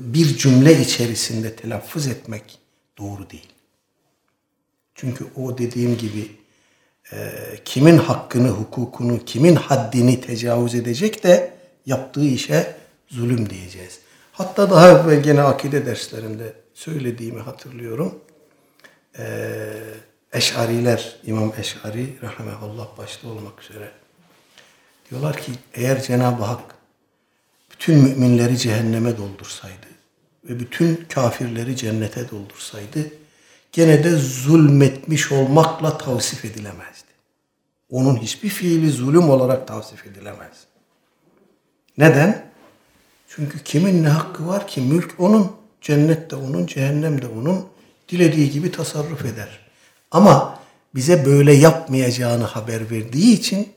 bir 0.00 0.36
cümle 0.36 0.80
içerisinde 0.80 1.56
telaffuz 1.56 2.06
etmek 2.06 2.58
doğru 2.98 3.30
değil. 3.30 3.48
Çünkü 4.94 5.26
o 5.36 5.58
dediğim 5.58 5.98
gibi 5.98 6.30
e, 7.12 7.32
kimin 7.64 7.98
hakkını, 7.98 8.48
hukukunu, 8.48 9.24
kimin 9.24 9.56
haddini 9.56 10.20
tecavüz 10.20 10.74
edecek 10.74 11.24
de 11.24 11.54
yaptığı 11.86 12.24
işe 12.24 12.76
zulüm 13.08 13.50
diyeceğiz. 13.50 13.98
Hatta 14.32 14.70
daha 14.70 14.90
evvel 14.90 15.22
gene 15.22 15.42
akide 15.42 15.86
derslerinde 15.86 16.52
söylediğimi 16.74 17.40
hatırlıyorum. 17.40 18.18
Ee, 19.20 19.72
Eş'ariler, 20.32 21.16
İmam 21.24 21.52
Eş'ari 21.58 22.16
rahmetullah 22.22 22.98
başta 22.98 23.28
olmak 23.28 23.62
üzere 23.62 23.90
diyorlar 25.10 25.36
ki 25.36 25.52
eğer 25.74 26.02
Cenab-ı 26.02 26.44
Hak 26.44 26.74
bütün 27.72 27.98
müminleri 27.98 28.58
cehenneme 28.58 29.16
doldursaydı 29.16 29.86
ve 30.44 30.60
bütün 30.60 31.04
kafirleri 31.08 31.76
cennete 31.76 32.30
doldursaydı 32.30 33.00
gene 33.72 34.04
de 34.04 34.16
zulmetmiş 34.16 35.32
olmakla 35.32 35.98
tavsif 35.98 36.44
edilemezdi. 36.44 37.10
Onun 37.90 38.16
hiçbir 38.16 38.48
fiili 38.48 38.90
zulüm 38.90 39.30
olarak 39.30 39.68
tavsif 39.68 40.06
edilemez. 40.06 40.64
Neden? 41.98 42.50
Çünkü 43.28 43.64
kimin 43.64 44.04
ne 44.04 44.08
hakkı 44.08 44.46
var 44.46 44.66
ki? 44.66 44.80
Mülk 44.80 45.14
onun, 45.18 45.52
cennet 45.80 46.30
de 46.30 46.36
onun, 46.36 46.66
cehennem 46.66 47.22
de 47.22 47.26
onun. 47.26 47.66
Dilediği 48.10 48.50
gibi 48.50 48.72
tasarruf 48.72 49.24
eder. 49.24 49.60
Ama 50.10 50.58
bize 50.94 51.26
böyle 51.26 51.52
yapmayacağını 51.52 52.44
haber 52.44 52.90
verdiği 52.90 53.32
için 53.32 53.72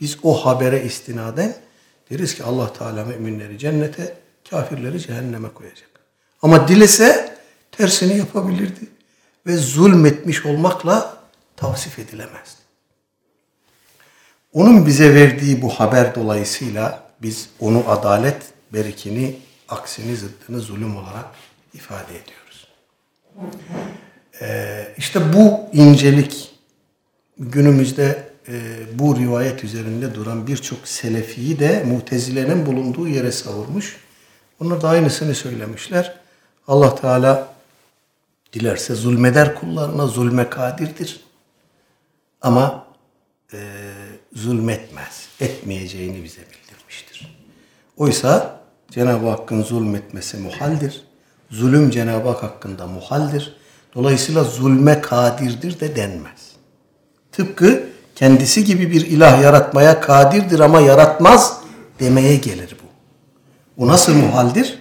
biz 0.00 0.18
o 0.22 0.46
habere 0.46 0.84
istinaden 0.84 1.56
deriz 2.10 2.34
ki 2.34 2.44
Allah 2.44 2.72
Teala 2.72 3.04
müminleri 3.04 3.58
cennete, 3.58 4.16
kafirleri 4.50 5.00
cehenneme 5.00 5.48
koyacak. 5.48 5.90
Ama 6.42 6.68
dilese 6.68 7.38
tersini 7.72 8.18
yapabilirdi 8.18 8.88
ve 9.46 9.56
zulmetmiş 9.56 10.46
olmakla 10.46 11.18
tavsif 11.56 11.98
edilemezdi. 11.98 12.64
Onun 14.52 14.86
bize 14.86 15.14
verdiği 15.14 15.62
bu 15.62 15.68
haber 15.68 16.14
dolayısıyla 16.14 17.10
biz 17.22 17.48
onu 17.60 17.84
adalet 17.88 18.42
berikini, 18.72 19.36
aksini, 19.68 20.16
zıttını 20.16 20.60
zulüm 20.60 20.96
olarak 20.96 21.26
ifade 21.74 22.12
ediyoruz. 22.18 22.43
Ee, 24.40 24.88
işte 24.96 25.32
bu 25.32 25.60
incelik 25.72 26.50
günümüzde 27.38 28.28
e, 28.48 28.52
bu 28.98 29.16
rivayet 29.16 29.64
üzerinde 29.64 30.14
duran 30.14 30.46
birçok 30.46 30.88
selefiyi 30.88 31.58
de 31.58 31.84
mutezilenin 31.84 32.66
bulunduğu 32.66 33.08
yere 33.08 33.32
savurmuş. 33.32 33.96
Onlar 34.60 34.82
da 34.82 34.88
aynısını 34.88 35.34
söylemişler. 35.34 36.16
Allah 36.68 36.94
Teala 36.94 37.54
dilerse 38.52 38.94
zulmeder 38.94 39.54
kullarına 39.54 40.06
zulme 40.06 40.50
kadirdir. 40.50 41.20
Ama 42.42 42.86
e, 43.52 43.58
zulmetmez. 44.32 45.28
Etmeyeceğini 45.40 46.24
bize 46.24 46.40
bildirmiştir. 46.40 47.38
Oysa 47.96 48.60
Cenab-ı 48.90 49.28
Hakk'ın 49.28 49.62
zulmetmesi 49.62 50.36
muhaldir. 50.36 51.04
Zulüm 51.50 51.90
Cenab-ı 51.90 52.28
Hak 52.28 52.42
hakkında 52.42 52.86
muhaldir. 52.86 53.56
Dolayısıyla 53.94 54.44
zulme 54.44 55.00
kadirdir 55.00 55.80
de 55.80 55.96
denmez. 55.96 56.52
Tıpkı 57.32 57.86
kendisi 58.14 58.64
gibi 58.64 58.90
bir 58.90 59.06
ilah 59.06 59.42
yaratmaya 59.42 60.00
kadirdir 60.00 60.60
ama 60.60 60.80
yaratmaz 60.80 61.60
demeye 62.00 62.36
gelir 62.36 62.76
bu. 62.82 62.86
Bu 63.82 63.88
nasıl 63.88 64.14
muhaldir? 64.14 64.78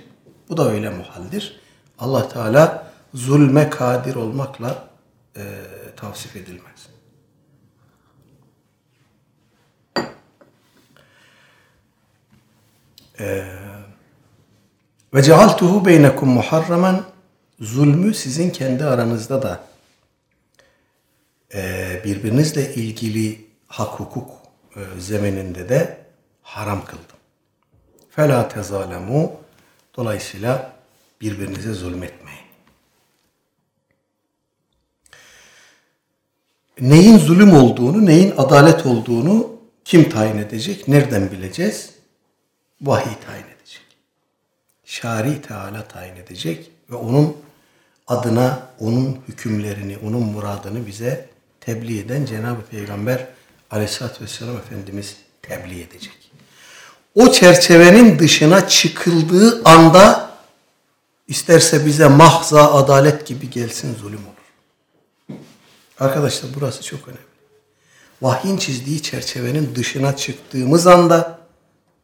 Bu 0.50 0.58
da 0.58 0.72
öyle 0.72 0.90
muhaldir. 0.90 1.60
Allah 2.00 2.30
Teala 2.30 2.92
zulme 3.14 3.70
kadir 3.70 4.16
olmakla 4.16 4.88
e, 5.38 5.42
tavsif 5.96 6.36
edilmez. 6.36 6.88
Ve 15.14 15.24
cealtuhu 15.24 15.86
beynekum 15.86 16.30
muharraman 16.30 17.06
zulmü 17.60 18.14
sizin 18.14 18.50
kendi 18.50 18.84
aranızda 18.84 19.42
da 19.42 19.64
birbirinizle 22.04 22.74
ilgili 22.74 23.46
hak 23.68 24.00
hukuk 24.00 24.32
zemininde 25.00 25.70
de 25.70 25.98
haram 26.42 26.86
kıldım. 26.86 27.18
Fela 28.10 28.48
tezalemu 28.48 29.32
dolayısıyla 29.96 30.74
birbirinize 31.22 31.74
zulmetmeyin. 31.74 32.44
Neyin 36.80 37.18
zulüm 37.18 37.54
olduğunu, 37.54 38.06
neyin 38.06 38.34
adalet 38.38 38.86
olduğunu 38.86 39.60
kim 39.86 40.10
tayin 40.10 40.38
edecek? 40.38 40.88
Nereden 40.88 41.32
bileceğiz? 41.32 41.94
Vahiy 42.82 43.14
tayin 43.26 43.44
edecek. 43.44 43.53
Şari 44.94 45.42
Teala 45.42 45.88
tayin 45.88 46.16
edecek 46.16 46.72
ve 46.92 46.96
onun 46.96 47.38
adına 48.08 48.68
onun 48.80 49.20
hükümlerini, 49.28 49.98
onun 49.98 50.22
muradını 50.22 50.88
bize 50.88 51.30
tebliğ 51.62 52.00
eden 52.00 52.26
Cenab-ı 52.26 52.62
Peygamber 52.72 53.28
Aleyhisselatü 53.72 54.24
Vesselam 54.24 54.58
Efendimiz 54.58 55.18
tebliğ 55.42 55.82
edecek. 55.82 56.32
O 57.16 57.32
çerçevenin 57.32 58.20
dışına 58.20 58.68
çıkıldığı 58.68 59.62
anda 59.66 60.32
isterse 61.28 61.86
bize 61.86 62.08
mahza 62.08 62.74
adalet 62.74 63.28
gibi 63.28 63.50
gelsin 63.50 63.96
zulüm 63.96 64.22
olur. 64.22 65.38
Arkadaşlar 66.00 66.52
burası 66.56 66.84
çok 66.84 67.08
önemli. 67.08 67.24
Vahyin 68.22 68.58
çizdiği 68.58 69.02
çerçevenin 69.02 69.76
dışına 69.76 70.16
çıktığımız 70.16 70.88
anda 70.88 71.40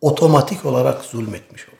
otomatik 0.01 0.65
olarak 0.65 1.05
zulmetmiş 1.05 1.69
oluruz. 1.69 1.78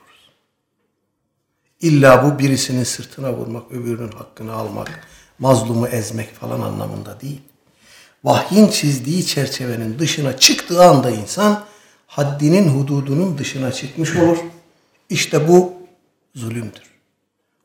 İlla 1.80 2.24
bu 2.24 2.38
birisinin 2.38 2.84
sırtına 2.84 3.32
vurmak, 3.32 3.72
öbürünün 3.72 4.12
hakkını 4.12 4.52
almak, 4.52 5.08
mazlumu 5.38 5.86
ezmek 5.86 6.34
falan 6.34 6.60
anlamında 6.60 7.20
değil. 7.20 7.40
Vahyin 8.24 8.68
çizdiği 8.68 9.26
çerçevenin 9.26 9.98
dışına 9.98 10.36
çıktığı 10.36 10.84
anda 10.84 11.10
insan 11.10 11.64
haddinin 12.06 12.68
hududunun 12.68 13.38
dışına 13.38 13.72
çıkmış 13.72 14.16
olur. 14.16 14.38
İşte 15.10 15.48
bu 15.48 15.72
zulümdür. 16.34 16.90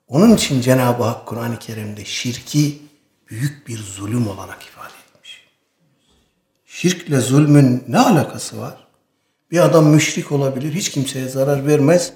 Onun 0.08 0.36
için 0.36 0.62
Cenab-ı 0.62 1.04
Hak 1.04 1.26
Kur'an-ı 1.26 1.60
Kerim'de 1.60 2.06
şirki 2.06 2.82
büyük 3.30 3.68
bir 3.68 3.78
zulüm 3.78 4.28
olarak 4.28 4.64
ifade 4.64 4.94
etmiş. 5.08 5.44
Şirkle 6.66 7.20
zulmün 7.20 7.84
ne 7.88 8.00
alakası 8.00 8.58
var? 8.58 8.88
Bir 9.52 9.60
adam 9.60 9.88
müşrik 9.88 10.32
olabilir, 10.32 10.74
hiç 10.74 10.92
kimseye 10.92 11.28
zarar 11.28 11.68
vermez. 11.68 12.14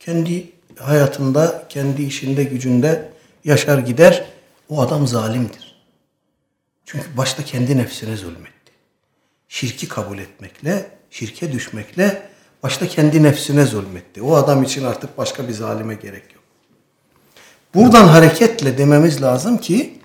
Kendi 0.00 0.52
hayatında, 0.84 1.64
kendi 1.68 2.02
işinde, 2.02 2.44
gücünde 2.44 3.12
yaşar 3.44 3.78
gider. 3.78 4.24
O 4.68 4.80
adam 4.80 5.06
zalimdir. 5.06 5.82
Çünkü 6.84 7.16
başta 7.16 7.44
kendi 7.44 7.76
nefsine 7.76 8.16
zulmetti. 8.16 8.72
Şirki 9.48 9.88
kabul 9.88 10.18
etmekle, 10.18 10.90
şirke 11.10 11.52
düşmekle 11.52 12.22
başta 12.62 12.88
kendi 12.88 13.22
nefsine 13.22 13.64
zulmetti. 13.64 14.22
O 14.22 14.34
adam 14.34 14.62
için 14.62 14.84
artık 14.84 15.18
başka 15.18 15.48
bir 15.48 15.52
zalime 15.52 15.94
gerek 15.94 16.34
yok. 16.34 16.44
Buradan 17.74 18.08
hareketle 18.08 18.78
dememiz 18.78 19.22
lazım 19.22 19.58
ki 19.58 19.98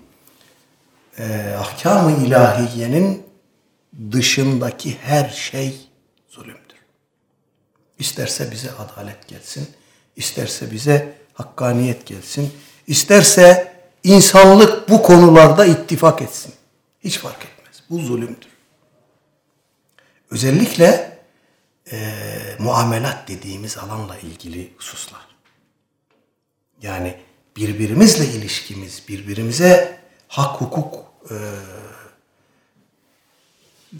e, 1.18 1.54
ahkam-ı 1.58 2.26
ilahiyenin 2.26 3.26
dışındaki 4.12 4.96
her 4.98 5.28
şey 5.28 5.88
zulümdür. 6.28 6.78
İsterse 7.98 8.50
bize 8.50 8.70
adalet 8.70 9.28
gelsin, 9.28 9.68
isterse 10.18 10.70
bize 10.70 11.14
hakkaniyet 11.34 12.06
gelsin, 12.06 12.52
isterse 12.86 13.72
insanlık 14.04 14.88
bu 14.88 15.02
konularda 15.02 15.66
ittifak 15.66 16.22
etsin. 16.22 16.54
Hiç 17.04 17.18
fark 17.18 17.44
etmez. 17.44 17.82
Bu 17.90 17.98
zulümdür. 17.98 18.48
Özellikle 20.30 21.18
e, 21.92 21.96
muamelat 22.58 23.28
dediğimiz 23.28 23.78
alanla 23.78 24.18
ilgili 24.18 24.72
hususlar. 24.76 25.26
Yani 26.82 27.16
birbirimizle 27.56 28.26
ilişkimiz, 28.26 29.02
birbirimize 29.08 29.98
hak 30.28 30.60
hukuk 30.60 31.04
e, 31.30 31.36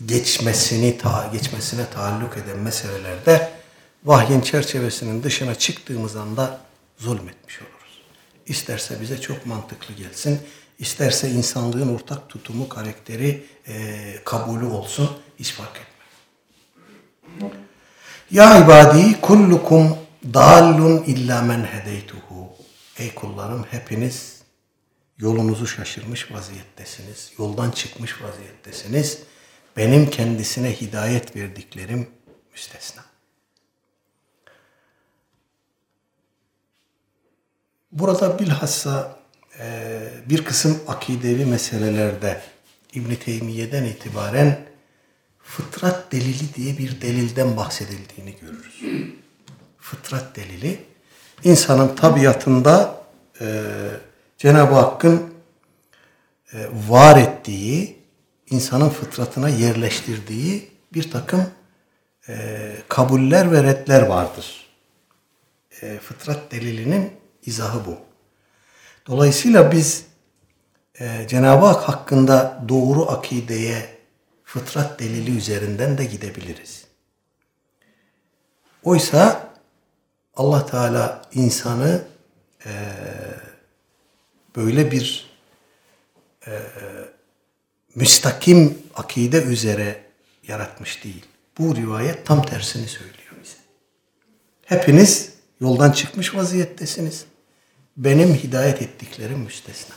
geçmesini 0.06 0.98
ta, 0.98 1.30
geçmesine 1.32 1.90
taalluk 1.90 2.36
eden 2.36 2.58
meselelerde 2.58 3.57
vahyin 4.04 4.40
çerçevesinin 4.40 5.22
dışına 5.22 5.54
çıktığımız 5.54 6.16
anda 6.16 6.60
zulmetmiş 6.98 7.58
oluruz. 7.58 8.02
isterse 8.46 9.00
bize 9.00 9.20
çok 9.20 9.46
mantıklı 9.46 9.94
gelsin, 9.94 10.40
isterse 10.78 11.30
insanlığın 11.30 11.94
ortak 11.94 12.28
tutumu, 12.28 12.68
karakteri, 12.68 13.46
e, 13.68 14.14
kabulü 14.24 14.64
olsun, 14.64 15.10
hiç 15.38 15.52
fark 15.52 15.76
etmez. 15.76 17.58
Ya 18.30 18.64
ibadi 18.64 19.20
kullukum 19.20 19.96
dallun 20.34 21.02
illa 21.02 21.42
men 21.42 21.64
hedeytuhu. 21.64 22.48
Ey 22.98 23.14
kullarım 23.14 23.66
hepiniz 23.70 24.42
yolunuzu 25.18 25.66
şaşırmış 25.66 26.32
vaziyettesiniz. 26.32 27.32
Yoldan 27.38 27.70
çıkmış 27.70 28.22
vaziyettesiniz. 28.22 29.18
Benim 29.76 30.10
kendisine 30.10 30.80
hidayet 30.80 31.36
verdiklerim 31.36 32.08
müstesna. 32.52 33.07
Burada 37.92 38.38
bilhassa 38.38 39.18
e, 39.60 40.00
bir 40.28 40.44
kısım 40.44 40.78
akidevi 40.88 41.46
meselelerde 41.46 42.40
İbn 42.94 43.14
Teymiye'den 43.14 43.84
itibaren 43.84 44.58
fıtrat 45.42 46.12
delili 46.12 46.54
diye 46.54 46.78
bir 46.78 47.00
delilden 47.00 47.56
bahsedildiğini 47.56 48.34
görürüz. 48.40 48.82
Fıtrat 49.78 50.36
delili 50.36 50.84
insanın 51.44 51.96
tabiatında 51.96 53.02
e, 53.40 53.64
Cenab-ı 54.38 54.74
Hakk'ın 54.74 55.34
e, 56.52 56.66
var 56.88 57.16
ettiği, 57.16 57.98
insanın 58.50 58.88
fıtratına 58.88 59.48
yerleştirdiği 59.48 60.70
bir 60.94 61.10
takım 61.10 61.50
e, 62.28 62.76
kabuller 62.88 63.52
ve 63.52 63.62
redler 63.62 64.02
vardır. 64.02 64.66
E, 65.82 65.98
fıtrat 65.98 66.52
delilinin 66.52 67.17
izahı 67.48 67.86
bu. 67.86 67.96
Dolayısıyla 69.06 69.72
biz 69.72 70.04
e, 71.00 71.26
Cenab-ı 71.28 71.66
Hak 71.66 71.88
hakkında 71.88 72.64
doğru 72.68 73.10
akideye 73.10 73.98
fıtrat 74.44 75.00
delili 75.00 75.36
üzerinden 75.36 75.98
de 75.98 76.04
gidebiliriz. 76.04 76.84
Oysa 78.84 79.50
Allah 80.36 80.66
Teala 80.66 81.22
insanı 81.34 82.02
e, 82.66 82.70
böyle 84.56 84.90
bir 84.90 85.30
e, 86.46 86.52
müstakim 87.94 88.78
akide 88.94 89.42
üzere 89.42 90.04
yaratmış 90.48 91.04
değil. 91.04 91.24
Bu 91.58 91.76
rivayet 91.76 92.26
tam 92.26 92.42
tersini 92.42 92.88
söylüyor 92.88 93.34
bize. 93.42 93.56
Hepiniz 94.64 95.32
yoldan 95.60 95.92
çıkmış 95.92 96.34
vaziyettesiniz. 96.34 97.24
Benim 97.98 98.34
hidayet 98.34 98.82
ettiklerim 98.82 99.38
müstesna. 99.38 99.94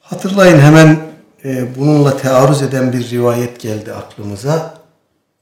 Hatırlayın 0.00 0.58
hemen 0.58 1.12
e, 1.44 1.76
bununla 1.78 2.16
tearruz 2.16 2.62
eden 2.62 2.92
bir 2.92 3.10
rivayet 3.10 3.60
geldi 3.60 3.92
aklımıza. 3.92 4.78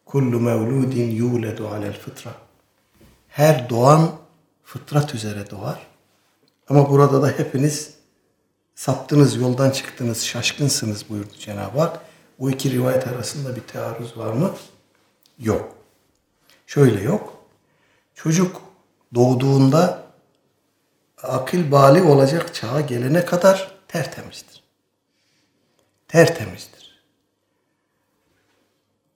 Kullu 0.07 0.41
mevludin 0.41 1.11
yuledu 1.11 1.69
alel 1.69 2.01
fıtra. 2.01 2.31
Her 3.29 3.71
doğan 3.71 4.11
fıtrat 4.65 5.15
üzere 5.15 5.51
doğar. 5.51 5.87
Ama 6.69 6.91
burada 6.91 7.23
da 7.23 7.29
hepiniz 7.29 7.95
saptınız, 8.75 9.37
yoldan 9.37 9.71
çıktınız, 9.71 10.25
şaşkınsınız 10.25 11.09
buyurdu 11.09 11.33
Cenab-ı 11.39 11.81
Hak. 11.81 12.01
Bu 12.39 12.51
iki 12.51 12.71
rivayet 12.71 13.09
arasında 13.09 13.57
bir 13.57 13.61
tearruz 13.61 14.17
var 14.17 14.33
mı? 14.33 14.55
Yok. 15.39 15.75
Şöyle 16.67 17.03
yok. 17.03 17.45
Çocuk 18.15 18.63
doğduğunda 19.15 20.10
akıl 21.23 21.73
bali 21.73 22.03
olacak 22.03 22.55
çağa 22.55 22.81
gelene 22.81 23.25
kadar 23.25 23.75
tertemizdir. 23.89 24.63
Tertemizdir. 26.09 27.01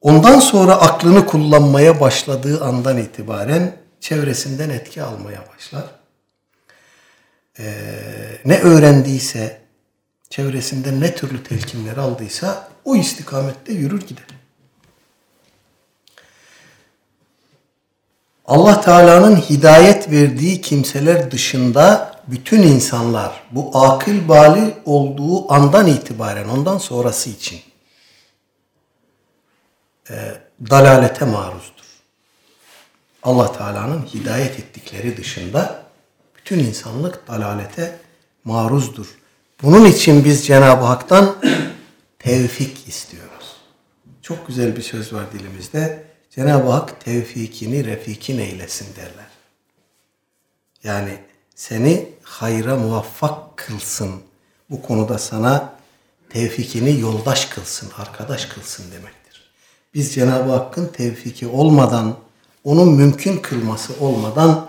Ondan 0.00 0.40
sonra 0.40 0.80
aklını 0.80 1.26
kullanmaya 1.26 2.00
başladığı 2.00 2.64
andan 2.64 2.98
itibaren 2.98 3.76
çevresinden 4.00 4.70
etki 4.70 5.02
almaya 5.02 5.44
başlar. 5.54 5.84
Ee, 7.58 7.74
ne 8.44 8.60
öğrendiyse, 8.60 9.60
çevresinden 10.30 11.00
ne 11.00 11.14
türlü 11.14 11.42
telkinler 11.42 11.96
aldıysa 11.96 12.68
o 12.84 12.96
istikamette 12.96 13.72
yürür 13.72 14.06
gider. 14.06 14.33
Allah 18.44 18.80
Teala'nın 18.80 19.36
hidayet 19.36 20.10
verdiği 20.10 20.60
kimseler 20.60 21.30
dışında 21.30 22.14
bütün 22.26 22.62
insanlar 22.62 23.42
bu 23.50 23.78
akıl 23.78 24.28
bali 24.28 24.74
olduğu 24.84 25.52
andan 25.52 25.86
itibaren 25.86 26.48
ondan 26.48 26.78
sonrası 26.78 27.30
için 27.30 27.60
e, 30.10 30.14
dalalete 30.70 31.24
maruzdur. 31.24 31.84
Allah 33.22 33.52
Teala'nın 33.52 34.02
hidayet 34.14 34.58
ettikleri 34.58 35.16
dışında 35.16 35.82
bütün 36.36 36.58
insanlık 36.58 37.28
dalalete 37.28 37.98
maruzdur. 38.44 39.06
Bunun 39.62 39.84
için 39.84 40.24
biz 40.24 40.46
Cenab-ı 40.46 40.84
Hak'tan 40.84 41.36
tevfik 42.18 42.88
istiyoruz. 42.88 43.56
Çok 44.22 44.46
güzel 44.46 44.76
bir 44.76 44.82
söz 44.82 45.12
var 45.12 45.24
dilimizde. 45.32 46.13
Cenab-ı 46.34 46.70
Hak 46.70 47.00
tevfikini 47.00 47.84
refikin 47.84 48.38
eylesin 48.38 48.96
derler. 48.96 49.26
Yani 50.84 51.18
seni 51.54 52.08
hayra 52.22 52.76
muvaffak 52.76 53.56
kılsın. 53.56 54.10
Bu 54.70 54.82
konuda 54.82 55.18
sana 55.18 55.72
tevfikini 56.28 57.00
yoldaş 57.00 57.44
kılsın, 57.44 57.90
arkadaş 57.98 58.46
kılsın 58.46 58.84
demektir. 58.92 59.50
Biz 59.94 60.14
Cenab-ı 60.14 60.50
Hakk'ın 60.52 60.86
tevfiki 60.86 61.46
olmadan, 61.46 62.16
onun 62.64 62.94
mümkün 62.94 63.36
kılması 63.36 63.92
olmadan 64.00 64.66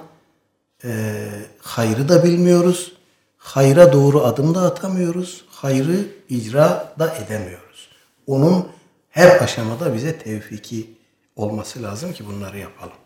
e, 0.83 1.25
hayrı 1.59 2.09
da 2.09 2.23
bilmiyoruz. 2.23 2.93
Hayra 3.37 3.93
doğru 3.93 4.23
adım 4.23 4.55
da 4.55 4.61
atamıyoruz. 4.61 5.45
Hayrı 5.49 6.07
icra 6.29 6.93
da 6.99 7.15
edemiyoruz. 7.15 7.89
Onun 8.27 8.67
her 9.09 9.41
aşamada 9.41 9.93
bize 9.93 10.17
tevfiki 10.17 10.94
olması 11.35 11.83
lazım 11.83 12.13
ki 12.13 12.25
bunları 12.27 12.57
yapalım. 12.59 12.97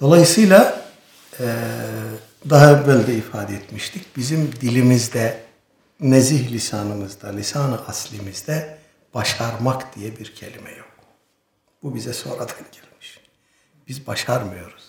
Dolayısıyla 0.00 0.82
e, 1.40 1.44
daha 2.50 2.70
evvel 2.70 3.06
de 3.06 3.14
ifade 3.14 3.54
etmiştik. 3.54 4.16
Bizim 4.16 4.52
dilimizde, 4.52 5.42
nezih 6.00 6.52
lisanımızda, 6.52 7.28
lisanı 7.28 7.86
aslimizde 7.86 8.78
başarmak 9.14 9.96
diye 9.96 10.18
bir 10.18 10.34
kelime 10.34 10.70
yok. 10.70 10.88
Bu 11.82 11.94
bize 11.94 12.12
sonradan 12.12 12.56
gelmiş. 12.72 13.20
Biz 13.88 14.06
başarmıyoruz. 14.06 14.84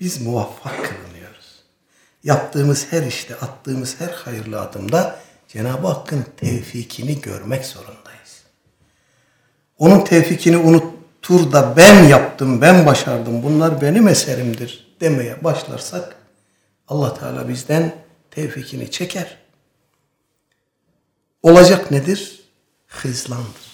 Biz 0.00 0.22
muvaffak 0.22 0.76
kılınıyoruz. 0.76 1.62
Yaptığımız 2.24 2.86
her 2.90 3.02
işte, 3.02 3.34
attığımız 3.34 4.00
her 4.00 4.08
hayırlı 4.08 4.60
adımda 4.60 5.20
Cenab-ı 5.48 5.86
Hakk'ın 5.86 6.26
tevfikini 6.36 7.20
görmek 7.20 7.64
zorundayız. 7.66 8.42
Onun 9.78 10.04
tevfikini 10.04 10.56
unutur 10.56 10.95
da 11.28 11.76
ben 11.76 12.04
yaptım, 12.04 12.60
ben 12.60 12.86
başardım, 12.86 13.42
bunlar 13.42 13.80
benim 13.80 14.08
eserimdir 14.08 14.96
demeye 15.00 15.44
başlarsak 15.44 16.16
Allah 16.88 17.14
Teala 17.14 17.48
bizden 17.48 17.94
tevfikini 18.30 18.90
çeker. 18.90 19.36
Olacak 21.42 21.90
nedir? 21.90 22.40
Hızlandır. 22.86 23.66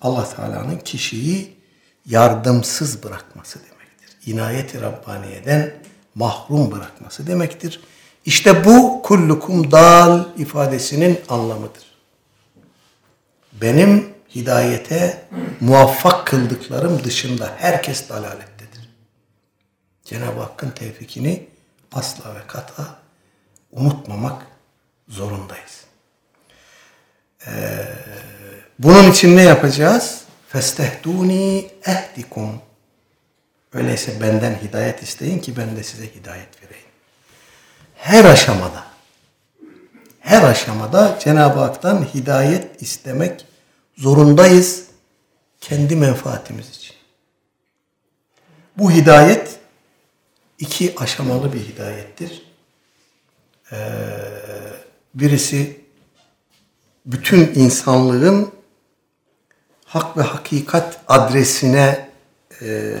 Allah 0.00 0.28
Teala'nın 0.36 0.78
kişiyi 0.78 1.56
yardımsız 2.06 3.02
bırakması 3.02 3.58
demektir. 3.58 4.32
İnayet-i 4.32 4.80
Rabbaniye'den 4.80 5.74
mahrum 6.14 6.70
bırakması 6.70 7.26
demektir. 7.26 7.80
İşte 8.24 8.64
bu 8.64 9.02
kullukum 9.02 9.70
dal 9.70 10.24
ifadesinin 10.36 11.20
anlamıdır. 11.28 11.84
Benim 13.52 14.08
hidayete 14.34 15.24
muvaffak 15.60 16.26
kıldıklarım 16.26 17.04
dışında 17.04 17.54
herkes 17.58 18.08
dalalettedir. 18.08 18.88
Cenab-ı 20.04 20.40
Hakk'ın 20.40 20.70
tevfikini 20.70 21.48
asla 21.92 22.34
ve 22.34 22.46
kata 22.46 22.98
unutmamak 23.72 24.46
zorundayız. 25.08 25.84
Ee, 27.46 27.86
bunun 28.78 29.10
için 29.10 29.36
ne 29.36 29.42
yapacağız? 29.42 30.20
Festehduni 30.48 31.70
ehdikum. 31.86 32.60
Öyleyse 33.72 34.20
benden 34.20 34.54
hidayet 34.54 35.02
isteyin 35.02 35.38
ki 35.38 35.56
ben 35.56 35.76
de 35.76 35.82
size 35.82 36.14
hidayet 36.14 36.62
vereyim. 36.62 36.86
Her 37.96 38.24
aşamada, 38.24 38.84
her 40.20 40.42
aşamada 40.42 41.18
Cenab-ı 41.20 41.60
Hak'tan 41.60 42.08
hidayet 42.14 42.82
istemek 42.82 43.46
zorundayız 44.02 44.84
kendi 45.60 45.96
menfaatimiz 45.96 46.70
için. 46.70 46.94
Bu 48.78 48.90
hidayet 48.90 49.58
iki 50.58 50.94
aşamalı 50.96 51.52
bir 51.52 51.60
hidayettir. 51.60 52.42
Ee, 53.72 53.76
birisi 55.14 55.80
bütün 57.06 57.54
insanlığın 57.54 58.50
hak 59.84 60.16
ve 60.16 60.22
hakikat 60.22 61.00
adresine 61.08 62.08
e, 62.62 62.94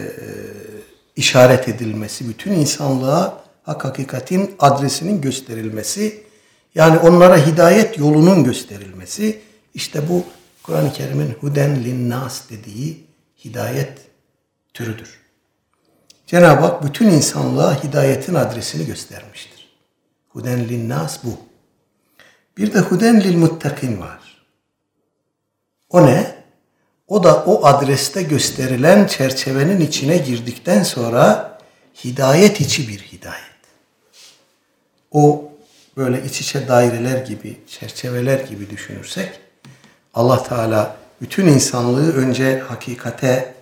işaret 1.16 1.68
edilmesi, 1.68 2.28
bütün 2.28 2.52
insanlığa 2.52 3.44
hak 3.62 3.84
hakikatin 3.84 4.54
adresinin 4.58 5.20
gösterilmesi, 5.20 6.22
yani 6.74 6.98
onlara 6.98 7.46
hidayet 7.46 7.98
yolunun 7.98 8.44
gösterilmesi, 8.44 9.40
işte 9.74 10.08
bu 10.08 10.24
Kur'an-ı 10.62 10.92
Kerim'in 10.92 11.30
huden 11.30 11.84
linnas 11.84 12.50
dediği 12.50 13.06
hidayet 13.44 13.98
türüdür. 14.74 15.20
Cenab-ı 16.26 16.60
Hak 16.60 16.84
bütün 16.84 17.10
insanlığa 17.10 17.84
hidayetin 17.84 18.34
adresini 18.34 18.86
göstermiştir. 18.86 19.68
Huden 20.28 20.68
linnas 20.68 21.24
bu. 21.24 21.40
Bir 22.56 22.74
de 22.74 22.80
huden 22.80 23.20
lil 23.20 23.36
muttakin 23.36 24.00
var. 24.00 24.44
O 25.90 26.06
ne? 26.06 26.42
O 27.08 27.24
da 27.24 27.44
o 27.44 27.66
adreste 27.66 28.22
gösterilen 28.22 29.06
çerçevenin 29.06 29.80
içine 29.80 30.16
girdikten 30.16 30.82
sonra 30.82 31.58
hidayet 32.04 32.60
içi 32.60 32.88
bir 32.88 33.00
hidayet. 33.00 33.42
O 35.10 35.52
böyle 35.96 36.24
iç 36.24 36.40
içe 36.40 36.68
daireler 36.68 37.26
gibi, 37.26 37.60
çerçeveler 37.66 38.38
gibi 38.40 38.70
düşünürsek 38.70 39.41
Allah 40.14 40.42
Teala 40.42 40.96
bütün 41.20 41.46
insanlığı 41.46 42.12
önce 42.12 42.58
hakikate 42.58 43.54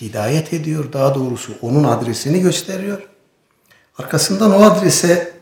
hidayet 0.00 0.52
ediyor. 0.52 0.92
Daha 0.92 1.14
doğrusu 1.14 1.52
onun 1.62 1.84
adresini 1.84 2.40
gösteriyor. 2.40 3.08
Arkasından 3.98 4.54
o 4.54 4.62
adrese 4.62 5.32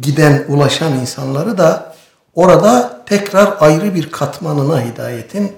giden, 0.00 0.44
ulaşan 0.48 0.92
insanları 0.92 1.58
da 1.58 1.96
orada 2.34 3.04
tekrar 3.06 3.56
ayrı 3.60 3.94
bir 3.94 4.10
katmanına 4.10 4.84
hidayetin 4.84 5.52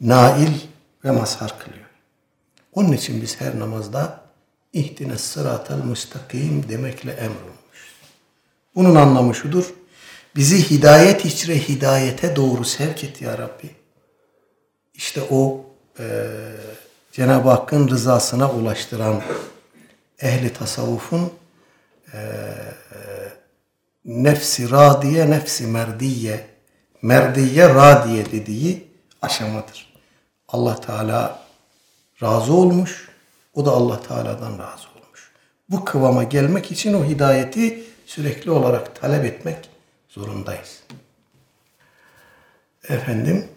nail 0.00 0.52
ve 1.04 1.10
mazhar 1.10 1.58
kılıyor. 1.58 1.86
Onun 2.72 2.92
için 2.92 3.22
biz 3.22 3.40
her 3.40 3.58
namazda 3.58 4.20
ihtine 4.72 5.18
sıratel 5.18 5.84
müstakim 5.84 6.68
demekle 6.68 7.12
emrolmuş. 7.12 7.94
Bunun 8.74 8.94
anlamı 8.94 9.34
şudur. 9.34 9.74
Bizi 10.36 10.70
hidayet 10.70 11.24
içre 11.24 11.58
hidayete 11.58 12.36
doğru 12.36 12.64
sevk 12.64 13.04
et 13.04 13.22
ya 13.22 13.38
Rabbi. 13.38 13.70
İşte 14.94 15.22
o 15.30 15.64
e, 15.98 16.04
Cenab-ı 17.12 17.48
Hakk'ın 17.48 17.88
rızasına 17.88 18.50
ulaştıran 18.50 19.22
ehli 20.20 20.52
tasavvufun 20.52 21.32
e, 22.12 22.18
e, 22.18 22.20
nefsi 24.04 24.70
radiye, 24.70 25.30
nefsi 25.30 25.66
merdiye, 25.66 26.46
merdiye 27.02 27.68
radiye 27.68 28.32
dediği 28.32 28.88
aşamadır. 29.22 29.92
Allah 30.48 30.80
Teala 30.80 31.42
razı 32.22 32.52
olmuş, 32.52 33.08
o 33.54 33.66
da 33.66 33.70
Allah 33.70 34.02
Teala'dan 34.02 34.58
razı 34.58 34.88
olmuş. 34.88 35.30
Bu 35.68 35.84
kıvama 35.84 36.24
gelmek 36.24 36.72
için 36.72 36.94
o 36.94 37.04
hidayeti 37.04 37.84
sürekli 38.06 38.50
olarak 38.50 39.00
talep 39.00 39.24
etmek 39.24 39.69
zorundayız. 40.10 40.82
Efendim, 42.88 43.48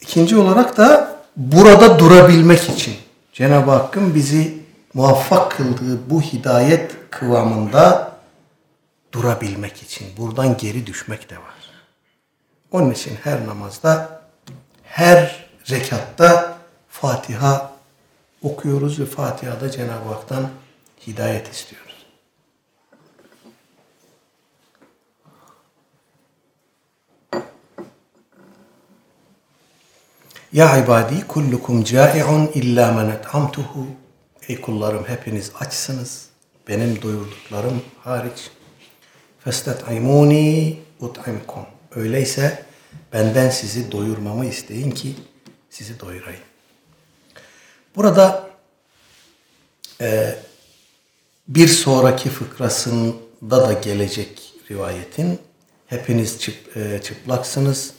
ikinci 0.00 0.36
olarak 0.36 0.76
da 0.76 1.16
burada 1.36 1.98
durabilmek 1.98 2.70
için 2.70 2.96
Cenab-ı 3.32 3.70
Hakk'ın 3.70 4.14
bizi 4.14 4.58
muvaffak 4.94 5.50
kıldığı 5.50 6.10
bu 6.10 6.22
hidayet 6.22 6.92
kıvamında 7.10 8.12
durabilmek 9.12 9.82
için 9.82 10.16
buradan 10.16 10.56
geri 10.56 10.86
düşmek 10.86 11.30
de 11.30 11.36
var. 11.36 11.54
Onun 12.72 12.90
için 12.90 13.16
her 13.24 13.46
namazda, 13.46 14.22
her 14.84 15.48
rekatta 15.70 16.58
Fatiha 16.88 17.72
okuyoruz 18.42 19.00
ve 19.00 19.06
Fatiha'da 19.06 19.70
Cenab-ı 19.70 20.08
Hak'tan 20.08 20.48
hidayet 21.06 21.52
istiyoruz. 21.52 21.87
Ya 30.52 30.78
ibadi 30.78 31.26
kullukum 31.26 31.84
cai'un 31.84 32.46
illa 32.54 32.92
men 32.92 33.08
et'amtuhu. 33.08 33.86
Ey 34.48 34.60
kullarım 34.60 35.04
hepiniz 35.04 35.52
açsınız. 35.60 36.26
Benim 36.68 37.02
doyurduklarım 37.02 37.82
hariç. 38.04 38.50
Festet'imuni 39.44 40.78
ut'imkum. 41.00 41.66
Öyleyse 41.94 42.64
benden 43.12 43.50
sizi 43.50 43.92
doyurmamı 43.92 44.46
isteyin 44.46 44.90
ki 44.90 45.14
sizi 45.70 46.00
doyurayım. 46.00 46.40
Burada 47.96 48.50
e, 50.00 50.34
bir 51.48 51.68
sonraki 51.68 52.30
fıkrasında 52.30 53.68
da 53.68 53.72
gelecek 53.72 54.54
rivayetin 54.70 55.38
hepiniz 55.86 56.40
çıp, 56.40 56.76
e, 56.76 57.02
çıplaksınız 57.02 57.97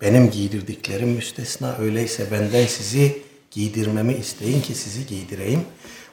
benim 0.00 0.30
giydirdiklerim 0.30 1.08
müstesna. 1.08 1.76
Öyleyse 1.78 2.30
benden 2.30 2.66
sizi 2.66 3.22
giydirmemi 3.50 4.14
isteyin 4.14 4.60
ki 4.60 4.74
sizi 4.74 5.06
giydireyim. 5.06 5.64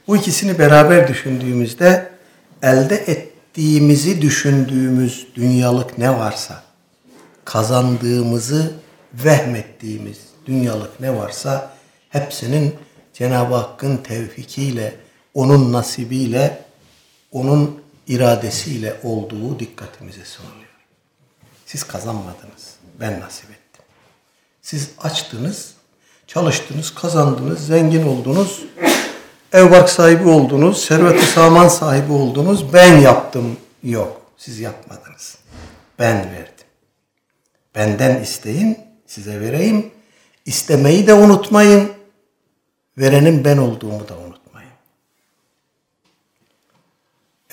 Bu 0.08 0.18
ikisini 0.18 0.60
beraber 0.60 1.08
düşündüğümüzde 1.08 2.10
elde 2.62 2.96
ettiğimizi 2.96 4.22
düşündüğümüz 4.22 5.28
dünyalık 5.36 5.98
ne 5.98 6.10
varsa, 6.10 6.64
kazandığımızı 7.46 8.74
vehmettiğimiz 9.14 10.18
dünyalık 10.46 11.00
ne 11.00 11.16
varsa 11.16 11.76
hepsinin 12.10 12.76
Cenab-ı 13.14 13.56
Hakk'ın 13.56 13.98
tevfikiyle, 13.98 14.96
onun 15.34 15.74
nasibiyle, 15.74 16.62
onun 17.32 17.82
iradesiyle 18.08 18.96
olduğu 19.04 19.60
dikkatimize 19.60 20.26
sunuluyor. 20.26 20.66
Siz 21.66 21.84
kazanmadınız. 21.84 22.76
Ben 23.00 23.20
nasip 23.20 23.50
ettim. 23.50 23.65
Siz 24.66 24.90
açtınız, 24.98 25.74
çalıştınız, 26.28 26.96
kazandınız, 26.96 27.68
zengin 27.68 28.08
oldunuz, 28.08 28.62
ev 29.54 29.72
bark 29.72 29.90
sahibi 29.90 30.30
oldunuz, 30.30 30.86
servet-i 30.86 31.26
saman 31.26 31.68
sahibi 31.68 32.14
oldunuz. 32.14 32.74
Ben 32.74 32.98
yaptım. 32.98 33.58
Yok, 33.84 34.22
siz 34.38 34.60
yapmadınız. 34.60 35.38
Ben 36.00 36.18
verdim. 36.18 36.66
Benden 37.76 38.22
isteyin, 38.22 38.78
size 39.08 39.40
vereyim. 39.42 39.92
İstemeyi 40.46 41.08
de 41.08 41.14
unutmayın. 41.14 41.92
Verenin 42.98 43.46
ben 43.46 43.58
olduğumu 43.58 44.08
da 44.08 44.18
unutmayın. 44.18 44.72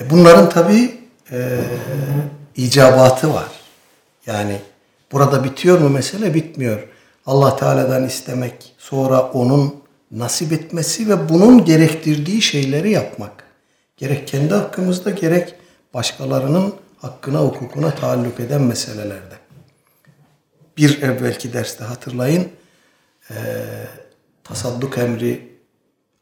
E 0.01 0.11
bunların 0.11 0.48
tabi 0.48 1.01
e, 1.33 1.61
icabatı 2.57 3.35
var. 3.35 3.48
Yani 4.27 4.61
burada 5.12 5.44
bitiyor 5.44 5.79
mu 5.79 5.88
mesele? 5.88 6.35
Bitmiyor. 6.35 6.88
Allah 7.26 7.56
Teala'dan 7.56 8.04
istemek, 8.04 8.74
sonra 8.78 9.22
onun 9.22 9.82
nasip 10.11 10.52
etmesi 10.52 11.08
ve 11.08 11.28
bunun 11.28 11.64
gerektirdiği 11.64 12.42
şeyleri 12.42 12.90
yapmak. 12.90 13.44
Gerek 13.96 14.29
kendi 14.29 14.54
hakkımızda 14.54 15.10
gerek 15.10 15.54
başkalarının 15.94 16.75
hakkına, 16.98 17.38
hukukuna 17.38 17.94
taalluk 17.94 18.40
eden 18.40 18.62
meselelerde. 18.62 19.35
Bir 20.77 21.02
evvelki 21.02 21.52
derste 21.52 21.85
hatırlayın, 21.85 22.48
e, 23.31 23.35
tasadduk 24.44 24.98
emri 24.98 25.58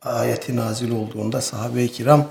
ayeti 0.03 0.57
nazil 0.57 0.90
olduğunda 0.90 1.40
sahabe-i 1.40 1.88
kiram 1.92 2.28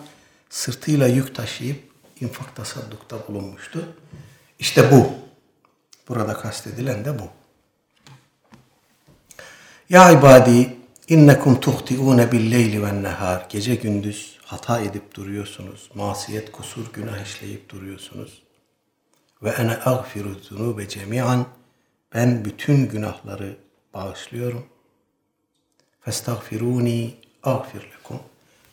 sırtıyla 0.50 1.08
yük 1.08 1.36
taşıyıp 1.36 1.84
infak 2.22 2.56
tasaddukta 2.56 3.18
bulunmuştu. 3.28 3.86
İşte 4.60 4.92
bu. 4.92 5.08
Burada 6.08 6.34
kastedilen 6.34 7.06
de 7.06 7.20
bu. 7.20 7.39
Ya 9.90 10.12
ibadi 10.12 10.78
innekum 11.08 11.60
tuhtiune 11.60 12.32
bil 12.32 12.52
leyli 12.52 12.84
ve 12.84 13.04
nehar. 13.04 13.46
Gece 13.50 13.76
gündüz 13.76 14.38
hata 14.46 14.82
edip 14.82 15.16
duruyorsunuz. 15.16 15.90
Masiyet, 15.94 16.52
kusur, 16.52 16.94
günah 16.94 17.26
işleyip 17.26 17.70
duruyorsunuz. 17.70 18.44
Ve 19.44 19.50
ene 19.50 19.78
agfiru 19.86 20.36
zunube 20.42 20.90
cemi'an. 20.90 21.46
Ben 22.14 22.46
bütün 22.46 22.90
günahları 22.90 23.58
bağışlıyorum. 23.94 24.66
Festagfiruni 26.02 27.14
agfir 27.44 27.82
lekum. 27.82 28.20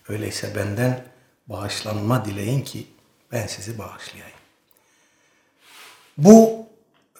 Öyleyse 0.08 0.54
benden 0.56 1.04
bağışlanma 1.46 2.24
dileyin 2.24 2.60
ki 2.60 2.86
ben 3.32 3.46
sizi 3.46 3.78
bağışlayayım. 3.78 4.38
Bu 6.18 6.65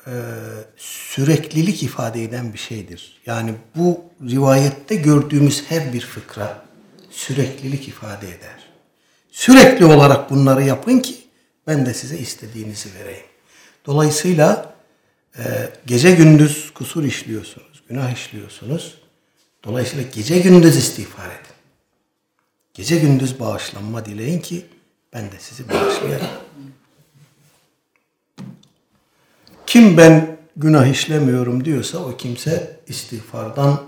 e, 0.07 0.13
süreklilik 0.77 1.83
ifade 1.83 2.25
eden 2.25 2.53
bir 2.53 2.59
şeydir. 2.59 3.21
Yani 3.27 3.55
bu 3.77 4.05
rivayette 4.31 4.95
gördüğümüz 4.95 5.65
her 5.69 5.93
bir 5.93 6.01
fıkra 6.01 6.65
süreklilik 7.11 7.89
ifade 7.89 8.29
eder. 8.29 8.69
Sürekli 9.31 9.85
olarak 9.85 10.31
bunları 10.31 10.63
yapın 10.63 10.99
ki 10.99 11.17
ben 11.67 11.87
de 11.87 11.95
size 11.95 12.19
istediğinizi 12.19 12.95
vereyim. 12.95 13.27
Dolayısıyla 13.87 14.75
e, 15.39 15.43
gece 15.87 16.11
gündüz 16.11 16.71
kusur 16.75 17.05
işliyorsunuz, 17.05 17.83
günah 17.89 18.13
işliyorsunuz. 18.13 18.99
Dolayısıyla 19.65 20.05
gece 20.15 20.39
gündüz 20.39 20.77
istiğfar 20.77 21.27
edin. 21.27 21.57
Gece 22.75 22.97
gündüz 22.97 23.41
bağışlanma 23.41 24.05
dileyin 24.05 24.41
ki 24.41 24.67
ben 25.13 25.25
de 25.25 25.37
sizi 25.39 25.69
bağışlayayım. 25.69 26.27
Kim 29.77 29.97
ben 29.97 30.39
günah 30.57 30.87
işlemiyorum 30.87 31.64
diyorsa 31.64 31.99
o 31.99 32.16
kimse 32.16 32.81
istiğfardan 32.87 33.83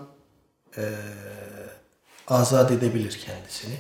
e, 0.77 0.83
azat 2.27 2.71
edebilir 2.71 3.21
kendisini. 3.27 3.75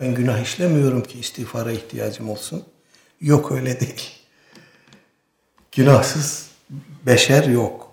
Ben 0.00 0.14
günah 0.14 0.40
işlemiyorum 0.42 1.02
ki 1.02 1.18
istiğfara 1.18 1.72
ihtiyacım 1.72 2.30
olsun. 2.30 2.64
Yok 3.20 3.52
öyle 3.52 3.80
değil. 3.80 4.10
Günahsız 5.72 6.50
beşer 7.06 7.44
yok. 7.44 7.92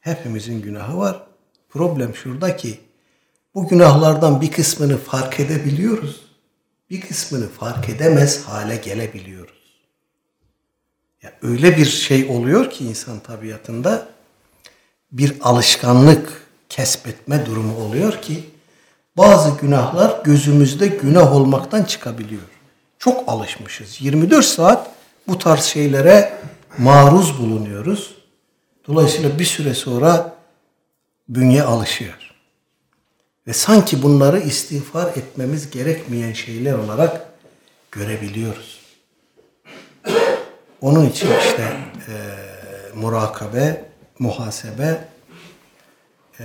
Hepimizin 0.00 0.62
günahı 0.62 0.98
var. 0.98 1.22
Problem 1.68 2.14
şurada 2.14 2.56
ki 2.56 2.80
bu 3.54 3.68
günahlardan 3.68 4.40
bir 4.40 4.50
kısmını 4.50 4.98
fark 4.98 5.40
edebiliyoruz. 5.40 6.20
Bir 6.90 7.00
kısmını 7.00 7.48
fark 7.48 7.88
edemez 7.88 8.44
hale 8.44 8.76
gelebiliyoruz. 8.76 9.59
Ya 11.22 11.32
öyle 11.42 11.76
bir 11.76 11.86
şey 11.86 12.26
oluyor 12.30 12.70
ki 12.70 12.84
insan 12.84 13.20
tabiatında 13.20 14.08
bir 15.12 15.34
alışkanlık 15.40 16.46
kesbetme 16.68 17.46
durumu 17.46 17.76
oluyor 17.76 18.22
ki 18.22 18.44
bazı 19.16 19.58
günahlar 19.60 20.24
gözümüzde 20.24 20.86
günah 20.86 21.34
olmaktan 21.34 21.84
çıkabiliyor. 21.84 22.42
Çok 22.98 23.28
alışmışız. 23.28 24.00
24 24.00 24.44
saat 24.44 24.90
bu 25.28 25.38
tarz 25.38 25.64
şeylere 25.64 26.38
maruz 26.78 27.38
bulunuyoruz. 27.38 28.14
Dolayısıyla 28.86 29.38
bir 29.38 29.44
süre 29.44 29.74
sonra 29.74 30.34
bünye 31.28 31.62
alışıyor. 31.62 32.34
Ve 33.46 33.52
sanki 33.52 34.02
bunları 34.02 34.40
istiğfar 34.40 35.06
etmemiz 35.06 35.70
gerekmeyen 35.70 36.32
şeyler 36.32 36.74
olarak 36.74 37.26
görebiliyoruz. 37.90 38.79
Onun 40.80 41.10
için 41.10 41.28
işte 41.38 41.76
e, 42.08 42.14
murakabe, 42.94 43.84
muhasebe 44.18 45.04
e, 46.40 46.44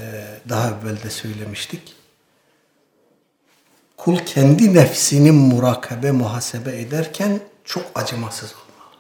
daha 0.50 0.68
evvel 0.70 1.04
de 1.04 1.10
söylemiştik. 1.10 1.96
Kul 3.98 4.18
kendi 4.18 4.74
nefsini 4.74 5.32
murakabe, 5.32 6.12
muhasebe 6.12 6.82
ederken 6.82 7.40
çok 7.64 7.84
acımasız 7.96 8.54
olmalı. 8.54 9.00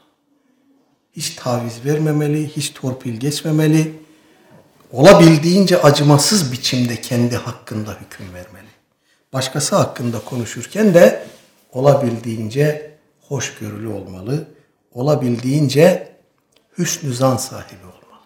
Hiç 1.15 1.29
taviz 1.29 1.86
vermemeli, 1.86 2.47
hiç 2.47 2.73
torpil 2.73 3.13
geçmemeli. 3.13 3.93
Olabildiğince 4.91 5.81
acımasız 5.81 6.51
biçimde 6.51 7.01
kendi 7.01 7.36
hakkında 7.36 7.97
hüküm 8.01 8.33
vermeli. 8.33 8.67
Başkası 9.33 9.75
hakkında 9.75 10.19
konuşurken 10.19 10.93
de 10.93 11.27
olabildiğince 11.71 12.91
hoşgörülü 13.21 13.88
olmalı. 13.88 14.47
Olabildiğince 14.95 16.15
hüsnü 16.77 17.13
zan 17.13 17.37
sahibi 17.37 17.83
olmalı. 17.83 18.21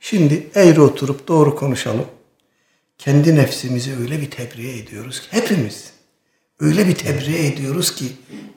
Şimdi 0.00 0.50
eğri 0.54 0.80
oturup 0.80 1.28
doğru 1.28 1.56
konuşalım 1.56 2.06
kendi 2.98 3.36
nefsimizi 3.36 3.96
öyle 4.00 4.20
bir 4.20 4.30
tebriğe 4.30 4.78
ediyoruz 4.78 5.20
ki 5.20 5.26
hepimiz 5.30 5.92
öyle 6.60 6.88
bir 6.88 6.94
tebriğe 6.94 7.46
ediyoruz 7.46 7.94
ki 7.94 8.04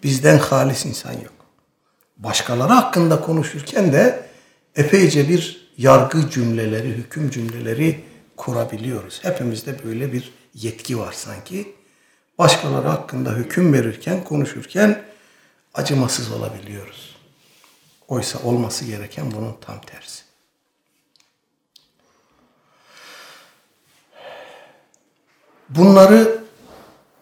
bizden 0.03 0.37
halis 0.37 0.85
insan 0.85 1.13
yok. 1.13 1.33
Başkaları 2.17 2.73
hakkında 2.73 3.21
konuşurken 3.21 3.93
de 3.93 4.27
epeyce 4.75 5.29
bir 5.29 5.71
yargı 5.77 6.29
cümleleri, 6.29 6.87
hüküm 6.87 7.29
cümleleri 7.29 8.03
kurabiliyoruz. 8.37 9.19
Hepimizde 9.23 9.83
böyle 9.85 10.13
bir 10.13 10.33
yetki 10.53 10.99
var 10.99 11.13
sanki. 11.13 11.75
Başkaları 12.37 12.87
hakkında 12.87 13.35
hüküm 13.35 13.73
verirken, 13.73 14.23
konuşurken 14.23 15.06
acımasız 15.77 16.31
olabiliyoruz. 16.31 17.15
Oysa 18.07 18.39
olması 18.39 18.85
gereken 18.85 19.31
bunun 19.31 19.55
tam 19.61 19.81
tersi. 19.81 20.23
Bunları 25.69 26.43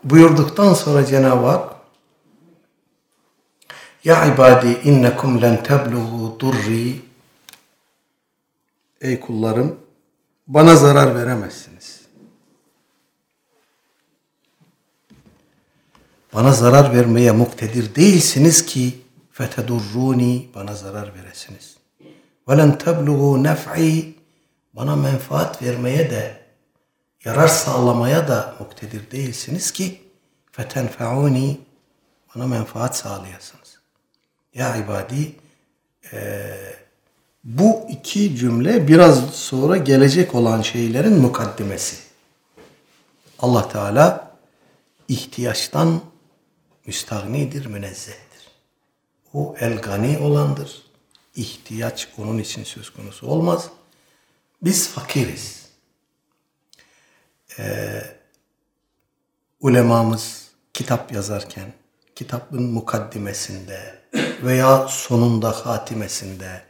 buyurduktan 0.03 0.73
sonra 0.73 1.05
Cenab-ı 1.05 1.45
Hak 1.45 1.75
Ya 4.03 4.25
ibadi 4.25 4.67
innekum 4.83 5.41
len 5.41 5.63
tebluğu 5.63 6.39
durri 6.39 7.01
Ey 9.01 9.19
kullarım 9.19 9.79
bana 10.47 10.75
zarar 10.75 11.15
veremezsiniz. 11.15 11.74
Bana 16.35 16.51
zarar 16.51 16.93
vermeye 16.93 17.31
muktedir 17.31 17.95
değilsiniz 17.95 18.65
ki 18.65 19.01
fetedurruni 19.31 20.47
bana 20.55 20.75
zarar 20.75 21.11
veresiniz. 21.15 21.77
Ve 22.49 22.57
len 22.57 22.77
tebluğu 22.77 23.43
nef'i 23.43 24.15
bana 24.73 24.95
menfaat 24.95 25.61
vermeye 25.61 26.09
de 26.11 26.37
yarar 27.25 27.47
sağlamaya 27.47 28.27
da 28.27 28.55
muktedir 28.59 29.11
değilsiniz 29.11 29.71
ki 29.71 30.01
fetenfeuni 30.51 31.57
bana 32.35 32.47
menfaat 32.47 32.97
sağlayasınız. 32.97 33.79
Ya 34.53 34.75
ibadi 34.75 35.35
e, 36.13 36.51
bu 37.43 37.85
iki 37.89 38.35
cümle 38.35 38.87
biraz 38.87 39.29
sonra 39.35 39.77
gelecek 39.77 40.35
olan 40.35 40.61
şeylerin 40.61 41.21
mukaddimesi. 41.21 41.95
Allah 43.39 43.69
Teala 43.69 44.31
ihtiyaçtan 45.07 46.01
müstahnidir, 46.87 47.65
münezzehtir. 47.65 48.51
O 49.33 49.55
el 49.59 49.81
gani 49.81 50.17
olandır. 50.17 50.81
İhtiyaç 51.35 52.07
onun 52.17 52.37
için 52.37 52.63
söz 52.63 52.89
konusu 52.89 53.27
olmaz. 53.27 53.69
Biz 54.61 54.89
fakiriz 54.89 55.65
e, 57.59 58.01
ulemamız 59.61 60.47
kitap 60.73 61.11
yazarken 61.11 61.73
kitabın 62.15 62.63
mukaddimesinde 62.63 63.99
veya 64.43 64.87
sonunda 64.87 65.51
hatimesinde 65.51 66.61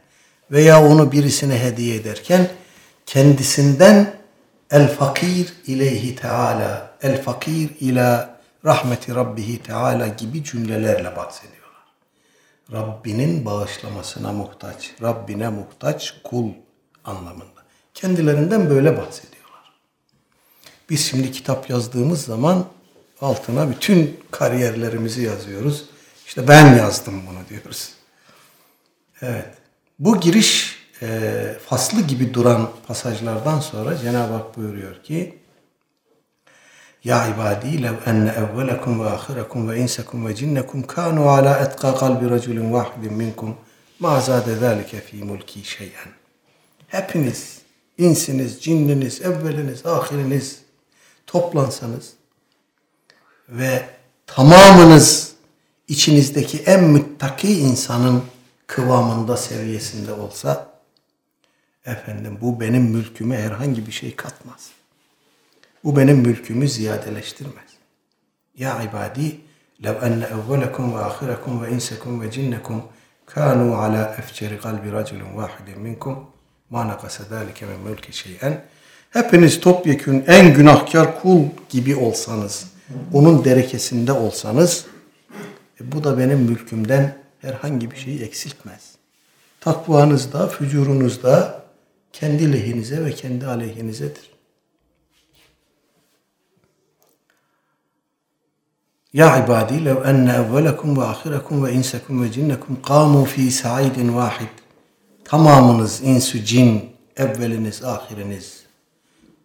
veya 0.50 0.84
onu 0.84 1.12
birisine 1.12 1.62
hediye 1.62 1.96
ederken 1.96 2.50
kendisinden 3.06 4.16
el 4.70 4.88
fakir 4.88 5.52
ileyhi 5.66 6.16
teala 6.16 6.96
el 7.02 7.22
fakir 7.22 7.70
ila 7.80 8.35
rahmeti 8.66 9.14
rabbihi 9.14 9.62
teala 9.62 10.06
gibi 10.06 10.44
cümlelerle 10.44 11.16
bahsediyorlar. 11.16 11.66
Rabbinin 12.72 13.44
bağışlamasına 13.44 14.32
muhtaç, 14.32 14.94
Rabbine 15.02 15.48
muhtaç 15.48 16.14
kul 16.24 16.50
anlamında. 17.04 17.62
Kendilerinden 17.94 18.70
böyle 18.70 18.96
bahsediyor. 18.96 19.36
Biz 20.90 21.06
şimdi 21.06 21.32
kitap 21.32 21.70
yazdığımız 21.70 22.24
zaman 22.24 22.64
altına 23.20 23.70
bütün 23.70 24.20
kariyerlerimizi 24.30 25.22
yazıyoruz. 25.22 25.84
İşte 26.26 26.48
ben 26.48 26.76
yazdım 26.76 27.22
bunu 27.26 27.48
diyoruz. 27.48 27.92
Evet. 29.22 29.54
Bu 29.98 30.20
giriş 30.20 30.76
e, 31.02 31.54
faslı 31.66 32.00
gibi 32.00 32.34
duran 32.34 32.70
pasajlardan 32.86 33.60
sonra 33.60 33.96
Cenab-ı 33.96 34.32
Hak 34.32 34.56
buyuruyor 34.56 35.02
ki 35.02 35.38
Ya 37.06 37.28
ibadi 37.28 37.82
lev 37.82 37.94
enne 38.06 38.30
evvelekum 38.30 39.04
ve 39.04 39.10
ahirakum 39.10 39.68
ve 39.68 39.78
insekum 39.78 40.26
ve 40.26 40.34
cinnekum 40.34 40.86
kanu 40.86 41.28
ala 41.28 41.58
etqa 41.58 41.94
kalbi 41.94 42.30
raculun 42.30 42.72
vahidin 42.72 43.12
minkum 43.12 43.56
ma 43.98 44.20
zade 44.20 44.56
zâlike 44.56 45.00
fî 45.00 45.24
mulki 45.24 45.64
şeyen. 45.64 46.10
Hepiniz, 46.88 47.58
insiniz, 47.98 48.62
cinniniz, 48.62 49.22
evveliniz, 49.22 49.86
ahiriniz, 49.86 50.60
toplansanız 51.26 52.12
ve 53.48 53.82
tamamınız 54.26 55.32
içinizdeki 55.88 56.58
en 56.58 56.84
müttaki 56.84 57.60
insanın 57.60 58.22
kıvamında, 58.66 59.36
seviyesinde 59.36 60.12
olsa 60.12 60.68
efendim 61.84 62.38
bu 62.40 62.60
benim 62.60 62.82
mülküme 62.82 63.38
herhangi 63.38 63.86
bir 63.86 63.92
şey 63.92 64.16
katmaz. 64.16 64.70
Bu 65.86 65.96
benim 65.96 66.16
mülkümü 66.16 66.68
ziyadeleştirmez. 66.68 67.70
Ya 68.58 68.82
ibadi 68.82 69.36
lev 69.84 70.02
enne 70.02 70.24
evvelekum 70.24 70.94
ve 70.94 70.98
ahirakum 70.98 71.62
ve 71.62 71.70
insekum 71.70 72.20
ve 72.20 72.30
cinnekum 72.30 72.82
kanu 73.26 73.74
ala 73.74 74.16
efceri 74.18 74.58
kalbi 74.58 74.92
raculun 74.92 75.36
vahidin 75.36 75.80
minkum 75.80 76.18
ma 76.70 76.88
nakasa 76.88 77.24
zâlike 77.24 77.66
min 77.66 77.80
mülki 77.80 78.16
şey'en 78.16 78.64
hepiniz 79.10 79.60
topyekün 79.60 80.24
en 80.26 80.54
günahkar 80.54 81.22
kul 81.22 81.42
gibi 81.68 81.96
olsanız, 81.96 82.66
onun 83.12 83.44
derekesinde 83.44 84.12
olsanız 84.12 84.86
E 85.80 85.92
bu 85.92 86.04
da 86.04 86.18
benim 86.18 86.38
mülkümden 86.38 87.18
herhangi 87.40 87.90
bir 87.90 87.96
şeyi 87.96 88.22
eksiltmez. 88.22 88.94
Takvanızda, 89.60 90.48
fücurunuzda 90.48 91.62
kendi 92.12 92.52
lehinize 92.52 93.04
ve 93.04 93.12
kendi 93.12 93.46
aleyhinizedir. 93.46 94.35
Enne 99.16 100.32
evvelakum 100.32 100.98
ve 100.98 101.04
ahirakum 101.04 101.64
ve 101.64 101.72
insakum 101.72 102.22
ve 102.22 102.32
cinnekum 102.32 102.82
kamu 102.82 103.24
fi 103.24 103.50
sa'idin 103.50 104.16
vahid. 104.16 104.48
Tamamınız 105.24 106.00
insü 106.02 106.44
cin, 106.44 106.90
evveliniz, 107.16 107.84
ahiriniz 107.84 108.62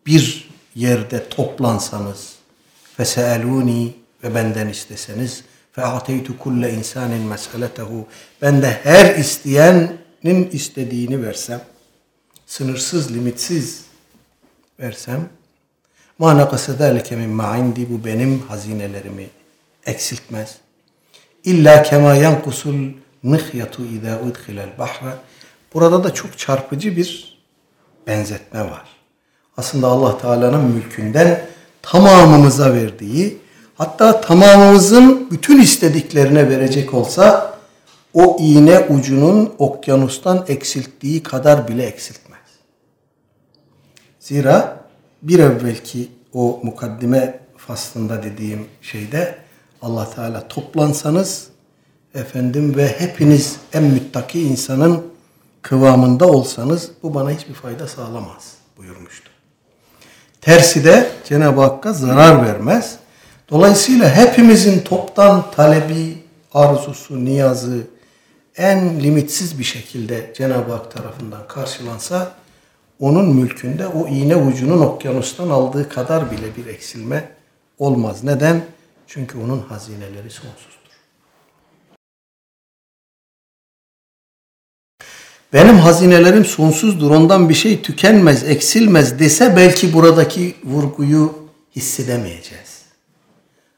bir 0.06 0.50
yerde 0.76 1.30
toplansanız 1.30 2.36
feseeluni 2.98 3.94
ve 4.24 4.36
benden 4.36 4.68
isteseniz 4.68 5.44
fe 5.72 5.84
kulle 6.40 6.74
insanin 6.74 7.22
meseletehu 7.22 8.06
ben 8.42 8.62
de 8.62 8.80
her 8.84 9.16
isteyenin 9.16 10.50
istediğini 10.52 11.24
versem 11.24 11.62
sınırsız, 12.46 13.14
limitsiz 13.14 13.86
versem 14.80 15.30
ma 16.20 16.38
nakase 16.38 16.74
zâlike 16.74 17.16
mimma 17.16 17.58
bu 17.90 18.06
benim 18.06 18.40
hazinelerimi 18.40 19.41
eksiltmez. 19.86 20.58
İlla 21.44 21.84
kema 21.84 22.14
yankusul 22.14 22.76
mihyatu 23.24 23.86
izâ 23.86 24.20
udkhilel 24.20 24.78
bahre. 24.80 25.14
Burada 25.74 26.04
da 26.04 26.14
çok 26.14 26.38
çarpıcı 26.38 26.98
bir 26.98 27.38
benzetme 28.08 28.62
var. 28.62 28.86
Aslında 29.58 29.88
Allah 29.88 30.18
Teala'nın 30.18 30.64
mülkünden 30.64 31.46
tamamımıza 31.82 32.74
verdiği, 32.74 33.38
hatta 33.78 34.22
tamamımızın 34.22 35.28
bütün 35.32 35.62
istediklerine 35.62 36.50
verecek 36.50 36.94
olsa 36.94 37.58
o 38.14 38.38
iğne 38.40 38.80
ucunun 38.80 39.54
okyanustan 39.58 40.46
eksilttiği 40.48 41.24
kadar 41.24 41.68
bile 41.68 41.84
eksiltmez. 41.84 42.40
Zira 44.20 44.86
bir 45.22 45.40
evvelki 45.40 46.12
o 46.34 46.60
mukaddime 46.64 47.40
faslında 47.58 48.24
dediğim 48.24 48.66
şeyde 48.82 49.38
Allah 49.82 50.10
Teala 50.10 50.48
toplansanız 50.48 51.48
efendim 52.16 52.76
ve 52.78 52.88
hepiniz 53.00 53.56
en 53.74 53.84
müttaki 53.84 54.42
insanın 54.42 55.04
kıvamında 55.62 56.28
olsanız 56.28 56.92
bu 57.04 57.14
bana 57.14 57.32
hiçbir 57.32 57.54
fayda 57.54 57.88
sağlamaz 57.88 58.54
buyurmuştu. 58.78 59.30
Tersi 60.42 60.84
de 60.84 61.12
Cenab-ı 61.26 61.62
Hakk'a 61.62 61.94
zarar 61.94 62.46
vermez. 62.46 62.96
Dolayısıyla 63.50 64.16
hepimizin 64.16 64.80
toptan 64.80 65.52
talebi, 65.56 66.18
arzusu, 66.54 67.26
niyazı 67.26 67.78
en 68.58 69.00
limitsiz 69.00 69.60
bir 69.60 69.64
şekilde 69.64 70.34
Cenab-ı 70.38 70.72
Hak 70.72 70.92
tarafından 70.92 71.48
karşılansa 71.48 72.32
onun 73.00 73.36
mülkünde 73.36 73.88
o 73.88 74.08
iğne 74.08 74.36
ucunun 74.36 74.82
okyanustan 74.82 75.50
aldığı 75.50 75.90
kadar 75.90 76.32
bile 76.32 76.56
bir 76.58 76.66
eksilme 76.66 77.30
olmaz. 77.80 78.24
Neden? 78.24 78.62
Çünkü 79.14 79.38
onun 79.38 79.60
hazineleri 79.60 80.30
sonsuzdur. 80.30 80.92
Benim 85.54 85.78
hazinelerim 85.78 86.46
sonsuzdur, 86.46 87.12
ondan 87.12 87.50
bir 87.50 87.54
şey 87.54 87.82
tükenmez, 87.82 88.44
eksilmez 88.44 89.20
dese 89.20 89.56
belki 89.56 89.94
buradaki 89.94 90.56
vurguyu 90.64 91.36
hissedemeyeceğiz. 91.76 92.82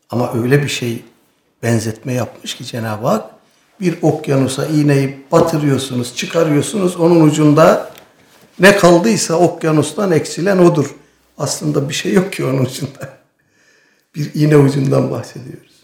Ama 0.10 0.34
öyle 0.34 0.64
bir 0.64 0.70
şey 0.70 1.06
benzetme 1.64 2.14
yapmış 2.14 2.56
ki 2.56 2.66
Cenab-ı 2.66 3.08
Hak 3.08 3.30
bir 3.80 3.98
okyanusa 4.02 4.66
iğneyi 4.66 5.26
batırıyorsunuz, 5.32 6.16
çıkarıyorsunuz. 6.16 6.96
Onun 6.96 7.22
ucunda 7.22 7.92
ne 8.60 8.78
kaldıysa 8.78 9.34
okyanustan 9.36 10.12
eksilen 10.12 10.58
odur. 10.58 10.96
Aslında 11.38 11.90
bir 11.90 11.94
şey 11.94 12.14
yok 12.14 12.34
ki 12.34 12.46
onun 12.46 12.66
ucunda. 12.66 13.23
Bir 14.16 14.34
iğne 14.34 14.58
ucundan 14.58 15.12
bahsediyoruz. 15.12 15.84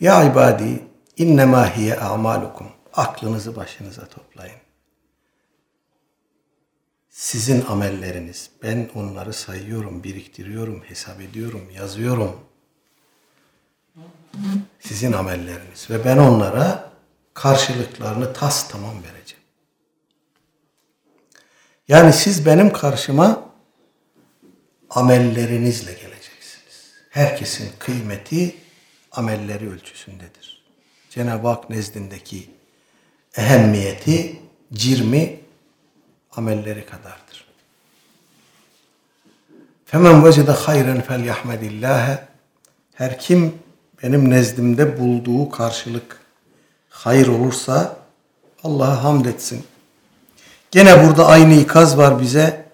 Ya 0.00 0.24
ibadi 0.24 0.82
innema 1.16 1.76
hiye 1.76 1.96
a'malukum. 1.96 2.66
Aklınızı 2.92 3.56
başınıza 3.56 4.06
toplayın. 4.06 4.56
Sizin 7.10 7.64
amelleriniz. 7.66 8.50
Ben 8.62 8.88
onları 8.94 9.32
sayıyorum, 9.32 10.04
biriktiriyorum, 10.04 10.82
hesap 10.82 11.20
ediyorum, 11.20 11.70
yazıyorum. 11.74 12.40
Sizin 14.80 15.12
amelleriniz. 15.12 15.90
Ve 15.90 16.04
ben 16.04 16.18
onlara 16.18 16.92
karşılıklarını 17.34 18.32
tas 18.32 18.68
tamam 18.68 18.94
vereceğim. 18.94 19.44
Yani 21.88 22.12
siz 22.12 22.46
benim 22.46 22.72
karşıma 22.72 23.48
amellerinizle 24.90 25.92
geleceksiniz. 25.92 26.11
Herkesin 27.12 27.70
kıymeti 27.78 28.56
amelleri 29.12 29.70
ölçüsündedir. 29.70 30.62
Cenab-ı 31.10 31.48
Hak 31.48 31.70
nezdindeki 31.70 32.50
ehemmiyeti, 33.36 34.40
cirmi 34.72 35.40
amelleri 36.36 36.86
kadardır. 36.86 37.44
Femen 39.86 40.24
vecede 40.24 40.50
hayren 40.50 41.00
fel 41.00 41.24
yahmedillâhe 41.24 42.24
her 42.94 43.18
kim 43.18 43.54
benim 44.02 44.30
nezdimde 44.30 45.00
bulduğu 45.00 45.50
karşılık 45.50 46.20
hayır 46.88 47.26
olursa 47.26 47.96
Allah'a 48.64 49.04
hamd 49.04 49.24
etsin. 49.24 49.64
Gene 50.70 51.06
burada 51.06 51.26
aynı 51.26 51.54
ikaz 51.54 51.98
var 51.98 52.20
bize. 52.20 52.66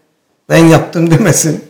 Ben 0.48 0.64
yaptım 0.64 1.10
demesin. 1.10 1.67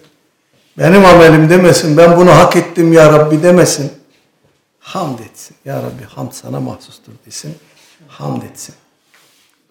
Benim 0.78 1.04
amelim 1.04 1.50
demesin. 1.50 1.96
Ben 1.96 2.16
bunu 2.16 2.30
hak 2.30 2.56
ettim 2.56 2.92
ya 2.92 3.12
Rabbi 3.12 3.42
demesin. 3.42 3.92
Hamd 4.80 5.18
etsin. 5.18 5.56
Ya 5.64 5.82
Rabbi 5.82 6.04
hamd 6.04 6.32
sana 6.32 6.60
mahsustur 6.60 7.12
desin. 7.26 7.58
Hamd 8.08 8.42
etsin. 8.42 8.74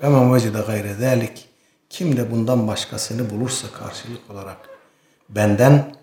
Ve 0.01 0.10
men 0.10 0.34
vecide 0.34 0.62
gayre 0.62 0.93
zalik. 0.93 1.49
Kim 1.89 2.18
de 2.18 2.32
bundan 2.32 2.68
başkasını 2.68 3.30
bulursa 3.30 3.68
karşılık 3.72 4.30
olarak 4.30 4.58
benden 5.30 5.95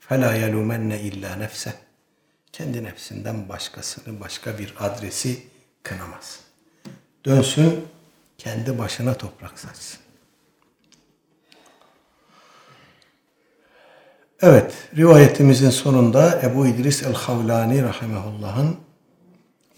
fela 0.00 0.34
yelumenne 0.34 1.00
illa 1.00 1.36
nefse. 1.36 1.74
Kendi 2.52 2.84
nefsinden 2.84 3.48
başkasını, 3.48 4.20
başka 4.20 4.58
bir 4.58 4.74
adresi 4.80 5.42
kınamaz. 5.82 6.40
Dönsün, 7.24 7.84
kendi 8.38 8.78
başına 8.78 9.14
toprak 9.14 9.58
saçsın. 9.58 10.05
Evet, 14.42 14.74
rivayetimizin 14.96 15.70
sonunda 15.70 16.40
Ebu 16.42 16.66
İdris 16.66 17.02
el-Havlani 17.02 17.82
rahimehullah'ın 17.82 18.76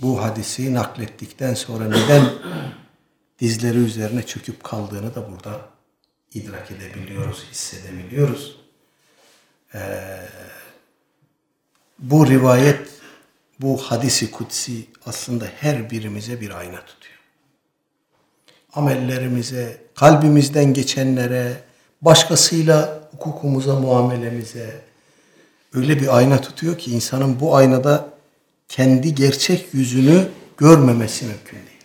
bu 0.00 0.22
hadisi 0.22 0.74
naklettikten 0.74 1.54
sonra 1.54 1.84
neden 1.84 2.24
dizleri 3.40 3.78
üzerine 3.78 4.22
çöküp 4.22 4.64
kaldığını 4.64 5.14
da 5.14 5.30
burada 5.30 5.60
idrak 6.34 6.70
edebiliyoruz, 6.70 7.46
hissedebiliyoruz. 7.50 8.60
Ee, 9.74 9.80
bu 11.98 12.26
rivayet, 12.26 12.88
bu 13.60 13.78
hadisi 13.78 14.30
kutsi 14.30 14.86
aslında 15.06 15.44
her 15.60 15.90
birimize 15.90 16.40
bir 16.40 16.50
ayna 16.58 16.84
tutuyor. 16.84 17.18
Amellerimize, 18.72 19.82
kalbimizden 19.94 20.74
geçenlere, 20.74 21.62
başkasıyla 22.02 22.97
hukukumuza, 23.18 23.74
muamelemize 23.74 24.80
öyle 25.74 26.00
bir 26.00 26.16
ayna 26.16 26.40
tutuyor 26.40 26.78
ki 26.78 26.90
insanın 26.90 27.40
bu 27.40 27.56
aynada 27.56 28.08
kendi 28.68 29.14
gerçek 29.14 29.74
yüzünü 29.74 30.28
görmemesi 30.58 31.24
mümkün 31.24 31.56
değil. 31.56 31.84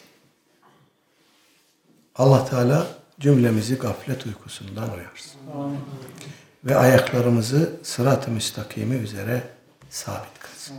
Allah 2.15 2.45
Teala 2.45 2.88
cümlemizi 3.19 3.75
gaflet 3.75 4.25
uykusundan 4.25 4.89
uyarsın. 4.93 5.41
Ve 6.65 6.75
ayaklarımızı 6.75 7.73
sırat-ı 7.84 8.31
müstakimi 8.31 8.95
üzere 8.95 9.43
sabit 9.89 10.39
kılsın. 10.39 10.75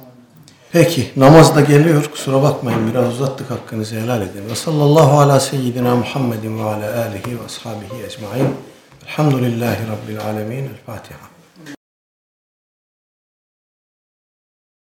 Peki 0.72 1.10
namaz 1.16 1.56
da 1.56 1.60
geliyor. 1.60 2.10
Kusura 2.10 2.42
bakmayın 2.42 2.90
biraz 2.90 3.14
uzattık 3.14 3.50
hakkınızı 3.50 3.96
helal 3.96 4.22
edin. 4.22 4.48
Ve 4.50 4.54
sallallahu 4.54 5.20
ala 5.20 5.40
seyyidina 5.40 5.96
Muhammedin 5.96 6.58
ve 6.58 6.62
ala 6.62 7.04
alihi 7.04 7.40
ve 7.40 7.44
ashabihi 7.44 8.06
ecmain. 8.06 8.54
Elhamdülillahi 9.06 9.88
Rabbil 9.88 10.20
alemin. 10.20 10.64
El 10.64 10.76
Fatiha. 10.86 11.33